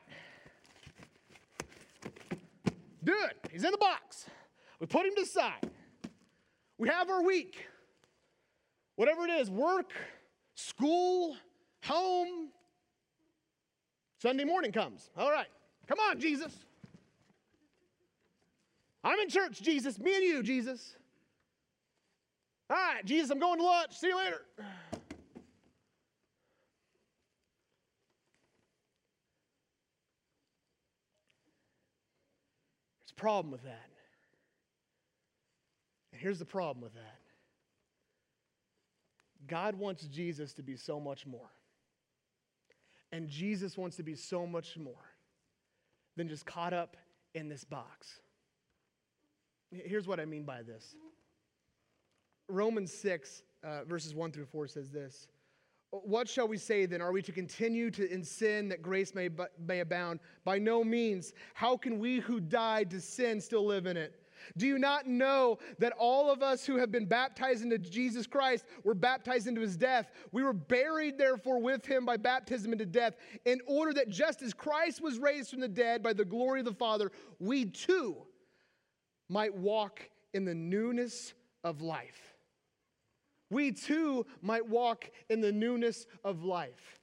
do 3.03 3.15
it. 3.25 3.51
He's 3.51 3.65
in 3.65 3.73
the 3.73 3.79
box. 3.79 4.27
We 4.79 4.87
put 4.87 5.07
him 5.07 5.15
to 5.17 5.23
the 5.23 5.27
side. 5.27 5.69
We 6.79 6.89
have 6.89 7.11
our 7.11 7.25
week. 7.25 7.67
Whatever 8.97 9.25
it 9.25 9.31
is 9.31 9.51
work, 9.51 9.93
school, 10.55 11.37
home. 11.85 12.49
Sunday 14.19 14.45
morning 14.45 14.71
comes. 14.71 15.11
All 15.17 15.31
right. 15.31 15.49
Come 15.89 15.99
on, 15.99 16.21
Jesus. 16.21 16.53
I'm 19.03 19.19
in 19.19 19.29
church, 19.29 19.61
Jesus. 19.61 19.99
Me 19.99 20.15
and 20.15 20.25
you, 20.25 20.43
Jesus. 20.43 20.95
All 22.71 22.77
right, 22.77 23.05
Jesus, 23.05 23.31
I'm 23.31 23.41
going 23.41 23.59
to 23.59 23.65
lunch. 23.65 23.99
See 23.99 24.07
you 24.07 24.17
later. 24.17 24.43
There's 24.57 24.69
a 33.11 33.21
problem 33.21 33.51
with 33.51 33.65
that. 33.65 33.91
And 36.13 36.21
here's 36.21 36.39
the 36.39 36.45
problem 36.45 36.83
with 36.83 36.95
that 36.95 37.22
God 39.47 39.75
wants 39.75 40.05
Jesus 40.07 40.53
to 40.55 40.63
be 40.63 40.77
so 40.77 41.01
much 41.01 41.27
more. 41.27 41.51
And 43.11 43.29
Jesus 43.29 43.77
wants 43.77 43.97
to 43.97 44.03
be 44.03 44.15
so 44.15 44.47
much 44.47 44.77
more 44.77 44.95
than 46.17 46.29
just 46.29 46.47
caught 46.47 46.73
up 46.73 46.97
in 47.35 47.49
this 47.49 47.65
box. 47.65 48.21
Here's 49.71 50.07
what 50.07 50.21
I 50.21 50.25
mean 50.25 50.45
by 50.45 50.63
this 50.63 50.95
Romans 52.49 52.93
6, 52.93 53.43
uh, 53.65 53.85
verses 53.85 54.15
1 54.15 54.33
through 54.33 54.47
4 54.47 54.67
says 54.69 54.91
this 54.91 55.27
what 55.93 56.27
shall 56.27 56.49
we 56.49 56.57
say 56.57 56.87
then? 56.87 57.03
Are 57.03 57.13
we 57.13 57.21
to 57.21 57.33
continue 57.33 57.91
to 57.91 58.11
in 58.11 58.25
sin 58.25 58.71
that 58.71 58.81
grace 58.81 59.15
may, 59.15 59.29
may 59.59 59.81
abound? 59.81 60.21
By 60.43 60.59
no 60.59 60.83
means. 60.83 61.35
How 61.53 61.77
can 61.77 61.99
we 61.99 62.19
who 62.19 62.41
died 62.41 62.91
to 62.91 63.01
sin 63.01 63.43
still 63.43 63.67
live 63.67 63.85
in 63.85 63.99
it? 63.99 64.19
Do 64.57 64.67
you 64.67 64.79
not 64.79 65.07
know 65.07 65.59
that 65.79 65.93
all 65.99 66.31
of 66.31 66.43
us 66.43 66.65
who 66.65 66.77
have 66.77 66.91
been 66.91 67.07
baptized 67.07 67.63
into 67.63 67.79
Jesus 67.79 68.27
Christ 68.27 68.65
were 68.85 68.95
baptized 68.95 69.47
into 69.47 69.61
his 69.61 69.77
death? 69.77 70.11
We 70.33 70.43
were 70.43 70.53
buried, 70.53 71.19
therefore, 71.19 71.61
with 71.61 71.85
him 71.85 72.05
by 72.05 72.17
baptism 72.17 72.73
into 72.73 72.87
death, 72.87 73.15
in 73.45 73.61
order 73.67 73.93
that 73.95 74.09
just 74.09 74.43
as 74.43 74.55
Christ 74.55 75.03
was 75.03 75.19
raised 75.19 75.51
from 75.51 75.61
the 75.61 75.69
dead 75.69 76.03
by 76.03 76.13
the 76.13 76.25
glory 76.25 76.61
of 76.61 76.67
the 76.67 76.73
Father, 76.73 77.11
we 77.39 77.67
too 77.67 78.17
might 79.29 79.55
walk 79.55 80.09
in 80.35 80.45
the 80.45 80.55
newness 80.55 81.35
of 81.65 81.81
life 81.81 82.33
we 83.53 83.71
too 83.71 84.27
might 84.41 84.67
walk 84.67 85.11
in 85.29 85.41
the 85.41 85.53
newness 85.53 86.07
of 86.25 86.43
life. 86.43 86.99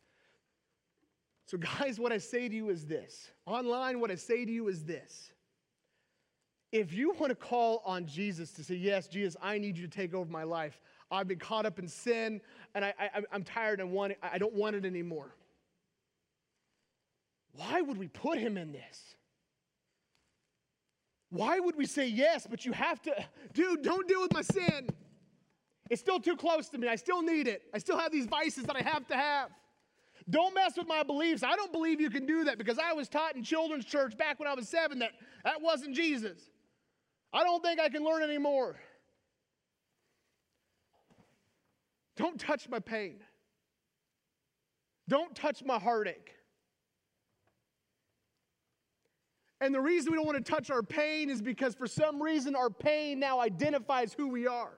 So, 1.46 1.58
guys, 1.58 2.00
what 2.00 2.12
I 2.12 2.18
say 2.18 2.50
to 2.50 2.56
you 2.56 2.70
is 2.70 2.86
this 2.86 3.30
online, 3.46 4.00
what 4.00 4.12
I 4.12 4.16
say 4.16 4.46
to 4.46 4.52
you 4.52 4.68
is 4.68 4.84
this. 4.84 5.32
If 6.72 6.94
you 6.94 7.14
want 7.20 7.30
to 7.30 7.36
call 7.36 7.82
on 7.86 8.06
Jesus 8.06 8.52
to 8.54 8.64
say, 8.64 8.76
Yes, 8.76 9.08
Jesus, 9.08 9.36
I 9.42 9.58
need 9.58 9.78
you 9.78 9.88
to 9.88 9.92
take 9.92 10.14
over 10.14 10.30
my 10.30 10.44
life. 10.44 10.80
I've 11.12 11.28
been 11.28 11.40
caught 11.40 11.66
up 11.66 11.80
in 11.80 11.88
sin 11.88 12.40
and 12.76 12.86
I, 12.86 12.94
am 13.32 13.44
tired 13.44 13.80
and 13.80 13.92
want 13.92 14.12
it, 14.12 14.20
I 14.22 14.38
don't 14.38 14.54
want 14.54 14.76
it 14.76 14.86
anymore. 14.86 15.34
Why 17.54 17.82
would 17.82 17.98
we 17.98 18.08
put 18.08 18.38
him 18.38 18.58
in 18.58 18.72
this? 18.72 19.16
Why 21.32 21.60
would 21.60 21.76
we 21.76 21.86
say 21.86 22.08
yes, 22.08 22.48
but 22.50 22.66
you 22.66 22.72
have 22.74 23.02
to, 23.04 23.14
dude, 23.54 23.84
don't 23.84 24.08
deal 24.08 24.22
with 24.22 24.34
my 24.34 24.42
sin. 24.42 24.90
It's 25.90 26.02
still 26.02 26.20
too 26.20 26.36
close 26.36 26.70
to 26.70 26.78
me. 26.78 26.88
I 26.88 26.96
still 26.96 27.22
need 27.22 27.48
it. 27.48 27.64
I 27.74 27.80
still 27.80 27.98
have 27.98 28.12
these 28.12 28.26
vices 28.26 28.64
that 28.66 28.76
I 28.76 28.82
have 28.82 29.08
to 29.08 29.16
have. 29.16 29.50
Don't 30.30 30.54
mess 30.54 30.78
with 30.78 30.88
my 30.88 31.02
beliefs. 31.02 31.42
I 31.42 31.56
don't 31.56 31.72
believe 31.72 32.00
you 32.00 32.12
can 32.12 32.28
do 32.28 32.44
that 32.44 32.60
because 32.60 32.78
I 32.78 32.94
was 32.94 33.10
taught 33.10 33.36
in 33.36 33.44
children's 33.44 33.86
church 33.86 34.16
back 34.16 34.40
when 34.40 34.48
I 34.48 34.54
was 34.54 34.70
seven 34.70 35.00
that 35.00 35.12
that 35.44 35.62
wasn't 35.62 35.96
Jesus. 35.96 36.50
I 37.32 37.44
don't 37.44 37.64
think 37.64 37.80
I 37.80 37.90
can 37.90 38.04
learn 38.04 38.24
anymore. 38.24 38.78
Don't 42.18 42.40
touch 42.40 42.68
my 42.68 42.80
pain. 42.80 43.18
Don't 45.08 45.36
touch 45.36 45.64
my 45.64 45.80
heartache. 45.80 46.36
And 49.62 49.74
the 49.74 49.82
reason 49.82 50.12
we 50.12 50.18
don't 50.18 50.26
want 50.26 50.44
to 50.44 50.52
touch 50.52 50.70
our 50.70 50.84
pain 50.84 51.30
is 51.30 51.42
because 51.42 51.76
for 51.76 51.88
some 51.88 52.22
reason 52.22 52.56
our 52.56 52.70
pain 52.70 53.20
now 53.20 53.40
identifies 53.40 54.14
who 54.14 54.30
we 54.30 54.48
are. 54.48 54.78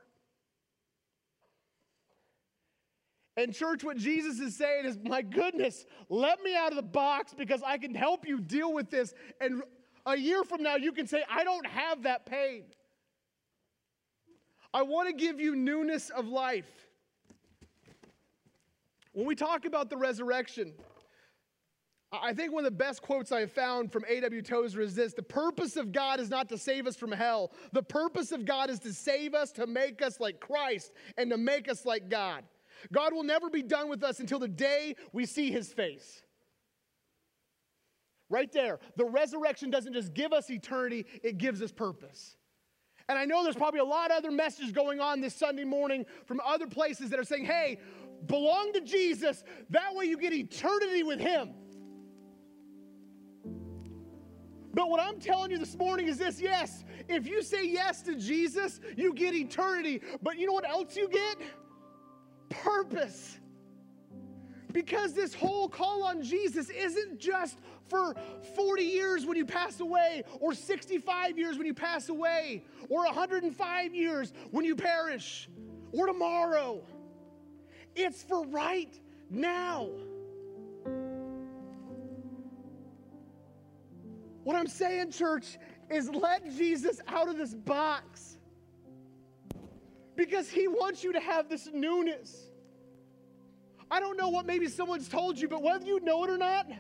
And, 3.38 3.54
church, 3.54 3.84
what 3.84 3.98
Jesus 3.98 4.40
is 4.40 4.58
saying 4.58 4.86
is, 4.86 5.00
my 5.04 5.22
goodness, 5.22 5.86
let 6.10 6.44
me 6.44 6.56
out 6.56 6.72
of 6.72 6.76
the 6.76 6.82
box 6.82 7.34
because 7.34 7.62
I 7.66 7.78
can 7.78 7.96
help 7.96 8.28
you 8.28 8.42
deal 8.42 8.74
with 8.74 8.90
this. 8.90 9.14
And 9.40 9.64
a 10.06 10.18
year 10.18 10.44
from 10.44 10.64
now, 10.64 10.76
you 10.76 10.92
can 10.92 11.08
say, 11.08 11.24
I 11.30 11.44
don't 11.44 11.66
have 11.66 12.04
that 12.04 12.26
pain. 12.26 12.64
I 14.74 14.84
want 14.84 15.10
to 15.10 15.14
give 15.14 15.40
you 15.40 15.56
newness 15.56 16.10
of 16.10 16.28
life. 16.28 16.70
When 19.14 19.26
we 19.26 19.36
talk 19.36 19.66
about 19.66 19.90
the 19.90 19.98
resurrection, 19.98 20.74
I 22.14 22.34
think 22.34 22.52
one 22.52 22.66
of 22.66 22.72
the 22.72 22.78
best 22.78 23.02
quotes 23.02 23.32
I 23.32 23.42
have 23.42 23.52
found 23.52 23.92
from 23.92 24.04
A.W. 24.08 24.42
Tozer 24.42 24.82
is 24.82 24.96
this 24.96 25.14
The 25.14 25.24
purpose 25.24 25.78
of 25.78 25.92
God 25.92 26.20
is 26.20 26.30
not 26.30 26.50
to 26.50 26.58
save 26.58 26.88
us 26.88 26.96
from 26.96 27.12
hell. 27.12 27.52
The 27.72 27.84
purpose 27.84 28.32
of 28.32 28.46
God 28.46 28.70
is 28.70 28.80
to 28.80 28.94
save 28.94 29.34
us, 29.34 29.52
to 29.54 29.68
make 29.68 30.02
us 30.02 30.20
like 30.20 30.40
Christ, 30.40 30.92
and 31.18 31.30
to 31.32 31.38
make 31.38 31.70
us 31.70 31.86
like 31.86 32.10
God. 32.10 32.44
God 32.92 33.14
will 33.14 33.24
never 33.24 33.50
be 33.50 33.62
done 33.62 33.90
with 33.90 34.04
us 34.04 34.20
until 34.20 34.40
the 34.40 34.48
day 34.48 34.96
we 35.14 35.26
see 35.26 35.52
his 35.52 35.72
face. 35.72 36.24
Right 38.32 38.52
there. 38.52 38.80
The 38.96 39.04
resurrection 39.04 39.70
doesn't 39.70 39.92
just 39.92 40.14
give 40.14 40.32
us 40.32 40.50
eternity, 40.50 41.06
it 41.22 41.38
gives 41.38 41.62
us 41.62 41.72
purpose. 41.72 42.38
And 43.10 43.20
I 43.20 43.26
know 43.26 43.44
there's 43.44 43.58
probably 43.58 43.82
a 43.82 43.86
lot 43.86 44.10
of 44.10 44.18
other 44.18 44.32
messages 44.32 44.72
going 44.72 45.02
on 45.02 45.20
this 45.20 45.36
Sunday 45.36 45.66
morning 45.66 46.06
from 46.26 46.40
other 46.46 46.66
places 46.66 47.10
that 47.10 47.20
are 47.20 47.26
saying, 47.26 47.44
hey, 47.44 47.78
belong 48.28 48.72
to 48.72 48.82
Jesus. 48.82 49.44
That 49.70 49.94
way 49.94 50.06
you 50.06 50.18
get 50.18 50.32
eternity 50.32 51.04
with 51.04 51.20
Him. 51.20 51.50
But 54.74 54.90
what 54.90 55.02
I'm 55.02 55.20
telling 55.20 55.52
you 55.52 55.58
this 55.58 55.76
morning 55.76 56.08
is 56.08 56.18
this 56.18 56.40
yes, 56.40 56.86
if 57.10 57.28
you 57.28 57.42
say 57.44 57.68
yes 57.68 58.02
to 58.04 58.16
Jesus, 58.16 58.80
you 58.96 59.14
get 59.14 59.34
eternity. 59.34 60.02
But 60.22 60.38
you 60.38 60.48
know 60.48 60.54
what 60.54 60.70
else 60.70 60.96
you 60.96 61.10
get? 61.10 61.38
Purpose. 62.50 63.40
Because 64.72 65.14
this 65.14 65.34
whole 65.34 65.68
call 65.68 66.04
on 66.04 66.24
Jesus 66.24 66.70
isn't 66.70 67.20
just 67.20 67.58
for 67.92 68.16
40 68.56 68.84
years 68.84 69.26
when 69.26 69.38
you 69.38 69.46
pass 69.46 69.80
away, 69.82 70.24
or 70.40 70.56
65 70.56 71.38
years 71.38 71.58
when 71.58 71.68
you 71.68 71.74
pass 71.74 72.10
away, 72.10 72.64
or 72.90 73.04
105 73.06 73.94
years 73.94 74.34
when 74.50 74.66
you 74.66 74.76
perish, 74.76 75.50
or 75.92 76.08
tomorrow. 76.08 76.82
It's 77.96 78.24
for 78.24 78.46
right 78.48 78.98
now. 79.30 79.90
What 84.44 84.56
I'm 84.56 84.68
saying, 84.68 85.12
church, 85.12 85.58
is 85.92 86.10
let 86.10 86.50
Jesus 86.56 87.02
out 87.08 87.28
of 87.28 87.38
this 87.38 87.54
box 87.54 88.38
because 90.16 90.50
he 90.50 90.68
wants 90.68 91.04
you 91.04 91.12
to 91.14 91.20
have 91.20 91.50
this 91.50 91.68
newness. 91.74 92.48
I 93.92 94.00
don't 94.00 94.18
know 94.18 94.30
what 94.30 94.46
maybe 94.46 94.68
someone's 94.68 95.10
told 95.10 95.38
you, 95.38 95.50
but 95.50 95.62
whether 95.62 95.86
you 95.86 96.00
know 96.00 96.24
it 96.24 96.30
or 96.30 96.38
not, 96.38 96.72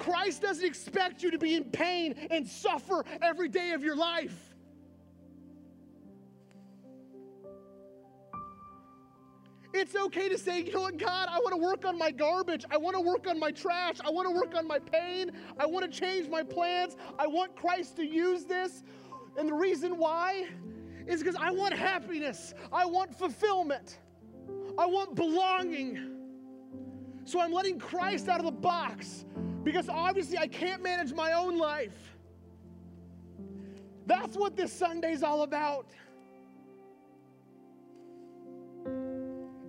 Christ 0.00 0.40
doesn't 0.40 0.64
expect 0.64 1.22
you 1.22 1.30
to 1.30 1.38
be 1.38 1.54
in 1.54 1.64
pain 1.64 2.14
and 2.30 2.48
suffer 2.48 3.04
every 3.20 3.48
day 3.48 3.72
of 3.72 3.84
your 3.84 3.94
life. 3.94 4.34
It's 9.74 9.94
okay 9.94 10.30
to 10.30 10.38
say, 10.38 10.62
you 10.62 10.72
know 10.72 10.80
what, 10.80 10.96
God, 10.96 11.28
I 11.30 11.38
want 11.40 11.50
to 11.50 11.62
work 11.62 11.84
on 11.84 11.98
my 11.98 12.10
garbage. 12.10 12.64
I 12.70 12.78
want 12.78 12.96
to 12.96 13.02
work 13.02 13.28
on 13.28 13.38
my 13.38 13.50
trash. 13.50 13.96
I 14.02 14.10
want 14.10 14.26
to 14.26 14.34
work 14.34 14.56
on 14.56 14.66
my 14.66 14.78
pain. 14.78 15.32
I 15.58 15.66
want 15.66 15.90
to 15.90 16.00
change 16.00 16.28
my 16.28 16.42
plans. 16.42 16.96
I 17.18 17.26
want 17.26 17.54
Christ 17.54 17.96
to 17.96 18.04
use 18.04 18.44
this. 18.44 18.82
And 19.36 19.50
the 19.50 19.54
reason 19.54 19.98
why 19.98 20.48
is 21.06 21.22
because 21.22 21.36
I 21.38 21.50
want 21.50 21.74
happiness. 21.74 22.54
I 22.72 22.86
want 22.86 23.14
fulfillment. 23.14 23.98
I 24.78 24.86
want 24.86 25.14
belonging. 25.14 26.16
So 27.26 27.38
I'm 27.38 27.52
letting 27.52 27.78
Christ 27.78 28.30
out 28.30 28.38
of 28.38 28.46
the 28.46 28.50
box 28.50 29.26
because 29.62 29.88
obviously 29.88 30.38
I 30.38 30.46
can't 30.46 30.82
manage 30.82 31.12
my 31.12 31.32
own 31.32 31.58
life. 31.58 32.16
That's 34.06 34.36
what 34.36 34.56
this 34.56 34.72
Sunday's 34.72 35.22
all 35.22 35.42
about. 35.42 35.86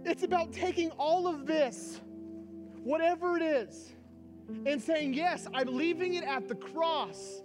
It's 0.03 0.23
about 0.23 0.51
taking 0.51 0.89
all 0.91 1.27
of 1.27 1.45
this, 1.45 2.01
whatever 2.83 3.37
it 3.37 3.43
is, 3.43 3.93
and 4.65 4.81
saying, 4.81 5.13
Yes, 5.13 5.47
I'm 5.53 5.75
leaving 5.75 6.15
it 6.15 6.23
at 6.23 6.47
the 6.47 6.55
cross. 6.55 7.43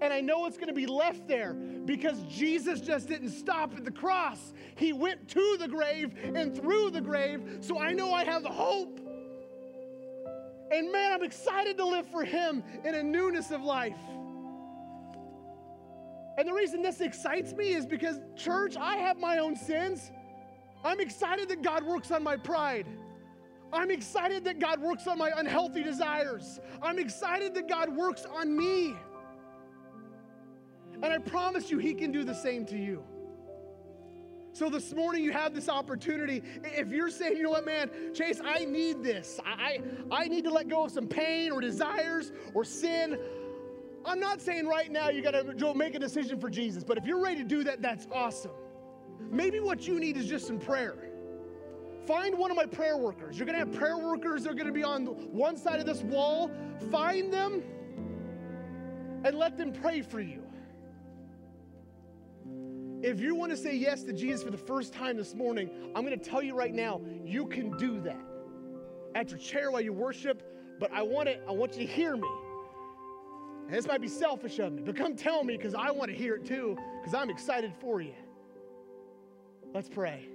And 0.00 0.12
I 0.12 0.20
know 0.20 0.46
it's 0.46 0.56
going 0.56 0.68
to 0.68 0.74
be 0.74 0.86
left 0.86 1.26
there 1.26 1.54
because 1.54 2.22
Jesus 2.22 2.80
just 2.80 3.08
didn't 3.08 3.30
stop 3.30 3.76
at 3.76 3.84
the 3.84 3.90
cross. 3.90 4.52
He 4.76 4.92
went 4.92 5.28
to 5.30 5.56
the 5.58 5.66
grave 5.66 6.14
and 6.34 6.56
through 6.56 6.90
the 6.90 7.00
grave. 7.00 7.58
So 7.60 7.80
I 7.80 7.92
know 7.92 8.12
I 8.12 8.24
have 8.24 8.44
hope. 8.44 9.00
And 10.70 10.92
man, 10.92 11.12
I'm 11.12 11.22
excited 11.22 11.76
to 11.78 11.86
live 11.86 12.06
for 12.06 12.24
Him 12.24 12.62
in 12.84 12.94
a 12.94 13.02
newness 13.02 13.50
of 13.50 13.62
life. 13.62 13.96
And 16.36 16.46
the 16.46 16.52
reason 16.52 16.82
this 16.82 17.00
excites 17.00 17.52
me 17.52 17.72
is 17.72 17.84
because, 17.84 18.20
church, 18.36 18.76
I 18.76 18.96
have 18.96 19.18
my 19.18 19.38
own 19.38 19.56
sins. 19.56 20.12
I'm 20.84 21.00
excited 21.00 21.48
that 21.48 21.62
God 21.62 21.84
works 21.84 22.10
on 22.10 22.22
my 22.22 22.36
pride. 22.36 22.86
I'm 23.72 23.90
excited 23.90 24.44
that 24.44 24.60
God 24.60 24.80
works 24.80 25.06
on 25.06 25.18
my 25.18 25.30
unhealthy 25.36 25.82
desires. 25.82 26.60
I'm 26.80 26.98
excited 26.98 27.54
that 27.54 27.68
God 27.68 27.94
works 27.94 28.24
on 28.24 28.56
me. 28.56 28.94
And 31.02 31.06
I 31.06 31.18
promise 31.18 31.70
you, 31.70 31.78
He 31.78 31.94
can 31.94 32.12
do 32.12 32.24
the 32.24 32.34
same 32.34 32.64
to 32.66 32.76
you. 32.76 33.02
So 34.58 34.68
this 34.68 34.92
morning, 34.92 35.22
you 35.22 35.30
have 35.30 35.54
this 35.54 35.68
opportunity. 35.68 36.42
If 36.64 36.88
you're 36.88 37.10
saying, 37.10 37.36
you 37.36 37.44
know 37.44 37.50
what, 37.50 37.64
man, 37.64 37.90
Chase, 38.12 38.40
I 38.44 38.64
need 38.64 39.04
this, 39.04 39.38
I, 39.46 39.80
I 40.10 40.26
need 40.26 40.42
to 40.42 40.50
let 40.50 40.66
go 40.66 40.86
of 40.86 40.90
some 40.90 41.06
pain 41.06 41.52
or 41.52 41.60
desires 41.60 42.32
or 42.54 42.64
sin. 42.64 43.20
I'm 44.04 44.18
not 44.18 44.40
saying 44.40 44.66
right 44.66 44.90
now 44.90 45.10
you 45.10 45.22
got 45.22 45.30
to 45.30 45.74
make 45.74 45.94
a 45.94 46.00
decision 46.00 46.40
for 46.40 46.50
Jesus, 46.50 46.82
but 46.82 46.98
if 46.98 47.04
you're 47.04 47.22
ready 47.22 47.36
to 47.36 47.44
do 47.44 47.62
that, 47.62 47.80
that's 47.80 48.08
awesome. 48.12 48.50
Maybe 49.30 49.60
what 49.60 49.86
you 49.86 50.00
need 50.00 50.16
is 50.16 50.26
just 50.26 50.48
some 50.48 50.58
prayer. 50.58 51.08
Find 52.04 52.36
one 52.36 52.50
of 52.50 52.56
my 52.56 52.66
prayer 52.66 52.96
workers. 52.96 53.38
You're 53.38 53.46
to 53.46 53.54
have 53.54 53.72
prayer 53.72 53.96
workers 53.96 54.42
that 54.42 54.50
are 54.50 54.54
going 54.54 54.66
to 54.66 54.72
be 54.72 54.82
on 54.82 55.06
one 55.30 55.56
side 55.56 55.78
of 55.78 55.86
this 55.86 56.02
wall. 56.02 56.50
Find 56.90 57.32
them 57.32 57.62
and 59.22 59.38
let 59.38 59.56
them 59.56 59.72
pray 59.72 60.02
for 60.02 60.20
you. 60.20 60.47
If 63.00 63.20
you 63.20 63.36
want 63.36 63.52
to 63.52 63.56
say 63.56 63.76
yes 63.76 64.02
to 64.04 64.12
Jesus 64.12 64.42
for 64.42 64.50
the 64.50 64.58
first 64.58 64.92
time 64.92 65.16
this 65.16 65.32
morning, 65.32 65.70
I'm 65.94 66.04
going 66.04 66.18
to 66.18 66.24
tell 66.24 66.42
you 66.42 66.54
right 66.54 66.74
now, 66.74 67.00
you 67.24 67.46
can 67.46 67.76
do 67.76 68.00
that 68.00 68.20
at 69.14 69.30
your 69.30 69.38
chair 69.38 69.70
while 69.70 69.80
you 69.80 69.92
worship, 69.92 70.42
but 70.80 70.92
I 70.92 71.02
want 71.02 71.28
it, 71.28 71.40
I 71.48 71.52
want 71.52 71.76
you 71.76 71.86
to 71.86 71.92
hear 71.92 72.16
me. 72.16 72.28
And 73.66 73.74
this 73.74 73.86
might 73.86 74.00
be 74.00 74.08
selfish 74.08 74.58
of 74.58 74.72
me, 74.72 74.82
but 74.82 74.96
come 74.96 75.14
tell 75.14 75.44
me 75.44 75.56
because 75.56 75.74
I 75.74 75.92
want 75.92 76.10
to 76.10 76.16
hear 76.16 76.34
it 76.34 76.44
too, 76.44 76.76
because 77.00 77.14
I'm 77.14 77.30
excited 77.30 77.72
for 77.80 78.00
you. 78.00 78.14
Let's 79.72 79.88
pray. 79.88 80.28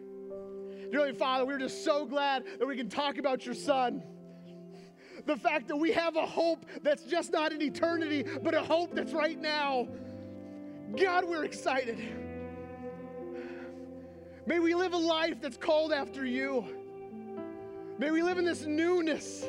Dear 0.69 0.89
Dearly 0.91 1.13
Father, 1.13 1.45
we're 1.45 1.59
just 1.59 1.83
so 1.83 2.05
glad 2.05 2.45
that 2.59 2.65
we 2.65 2.77
can 2.77 2.87
talk 2.87 3.17
about 3.17 3.45
your 3.45 3.55
son. 3.55 4.03
The 5.25 5.35
fact 5.35 5.67
that 5.67 5.75
we 5.75 5.91
have 5.91 6.15
a 6.15 6.25
hope 6.25 6.65
that's 6.81 7.03
just 7.03 7.33
not 7.33 7.51
in 7.51 7.61
eternity, 7.61 8.23
but 8.41 8.53
a 8.53 8.61
hope 8.61 8.95
that's 8.95 9.11
right 9.11 9.39
now. 9.39 9.87
God, 10.95 11.25
we're 11.25 11.43
excited. 11.43 12.22
May 14.45 14.59
we 14.59 14.75
live 14.75 14.93
a 14.93 14.97
life 14.97 15.41
that's 15.41 15.57
called 15.57 15.93
after 15.93 16.25
you. 16.25 16.65
May 17.97 18.11
we 18.11 18.21
live 18.21 18.37
in 18.37 18.45
this 18.45 18.65
newness. 18.65 19.45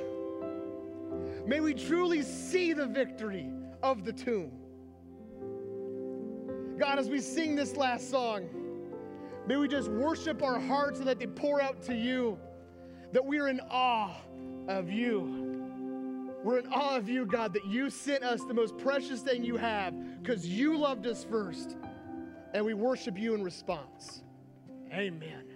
May 1.46 1.60
we 1.60 1.74
truly 1.74 2.22
see 2.22 2.72
the 2.72 2.86
victory 2.86 3.50
of 3.82 4.04
the 4.04 4.12
tomb. 4.12 4.52
God, 6.78 6.98
as 6.98 7.08
we 7.08 7.20
sing 7.20 7.54
this 7.54 7.76
last 7.76 8.10
song, 8.10 8.48
May 9.46 9.56
we 9.56 9.68
just 9.68 9.90
worship 9.90 10.42
our 10.42 10.58
hearts 10.58 10.98
so 10.98 11.04
that 11.04 11.18
they 11.18 11.26
pour 11.26 11.60
out 11.60 11.82
to 11.82 11.94
you, 11.94 12.38
that 13.12 13.24
we're 13.24 13.48
in 13.48 13.60
awe 13.70 14.14
of 14.68 14.90
you. 14.90 15.60
We're 16.42 16.60
in 16.60 16.66
awe 16.72 16.96
of 16.96 17.08
you, 17.08 17.26
God, 17.26 17.52
that 17.52 17.66
you 17.66 17.90
sent 17.90 18.24
us 18.24 18.42
the 18.44 18.54
most 18.54 18.78
precious 18.78 19.20
thing 19.20 19.44
you 19.44 19.56
have 19.56 19.94
because 20.22 20.46
you 20.46 20.78
loved 20.78 21.06
us 21.06 21.24
first. 21.24 21.76
And 22.54 22.64
we 22.64 22.72
worship 22.72 23.18
you 23.18 23.34
in 23.34 23.42
response. 23.42 24.23
Amen. 24.94 25.53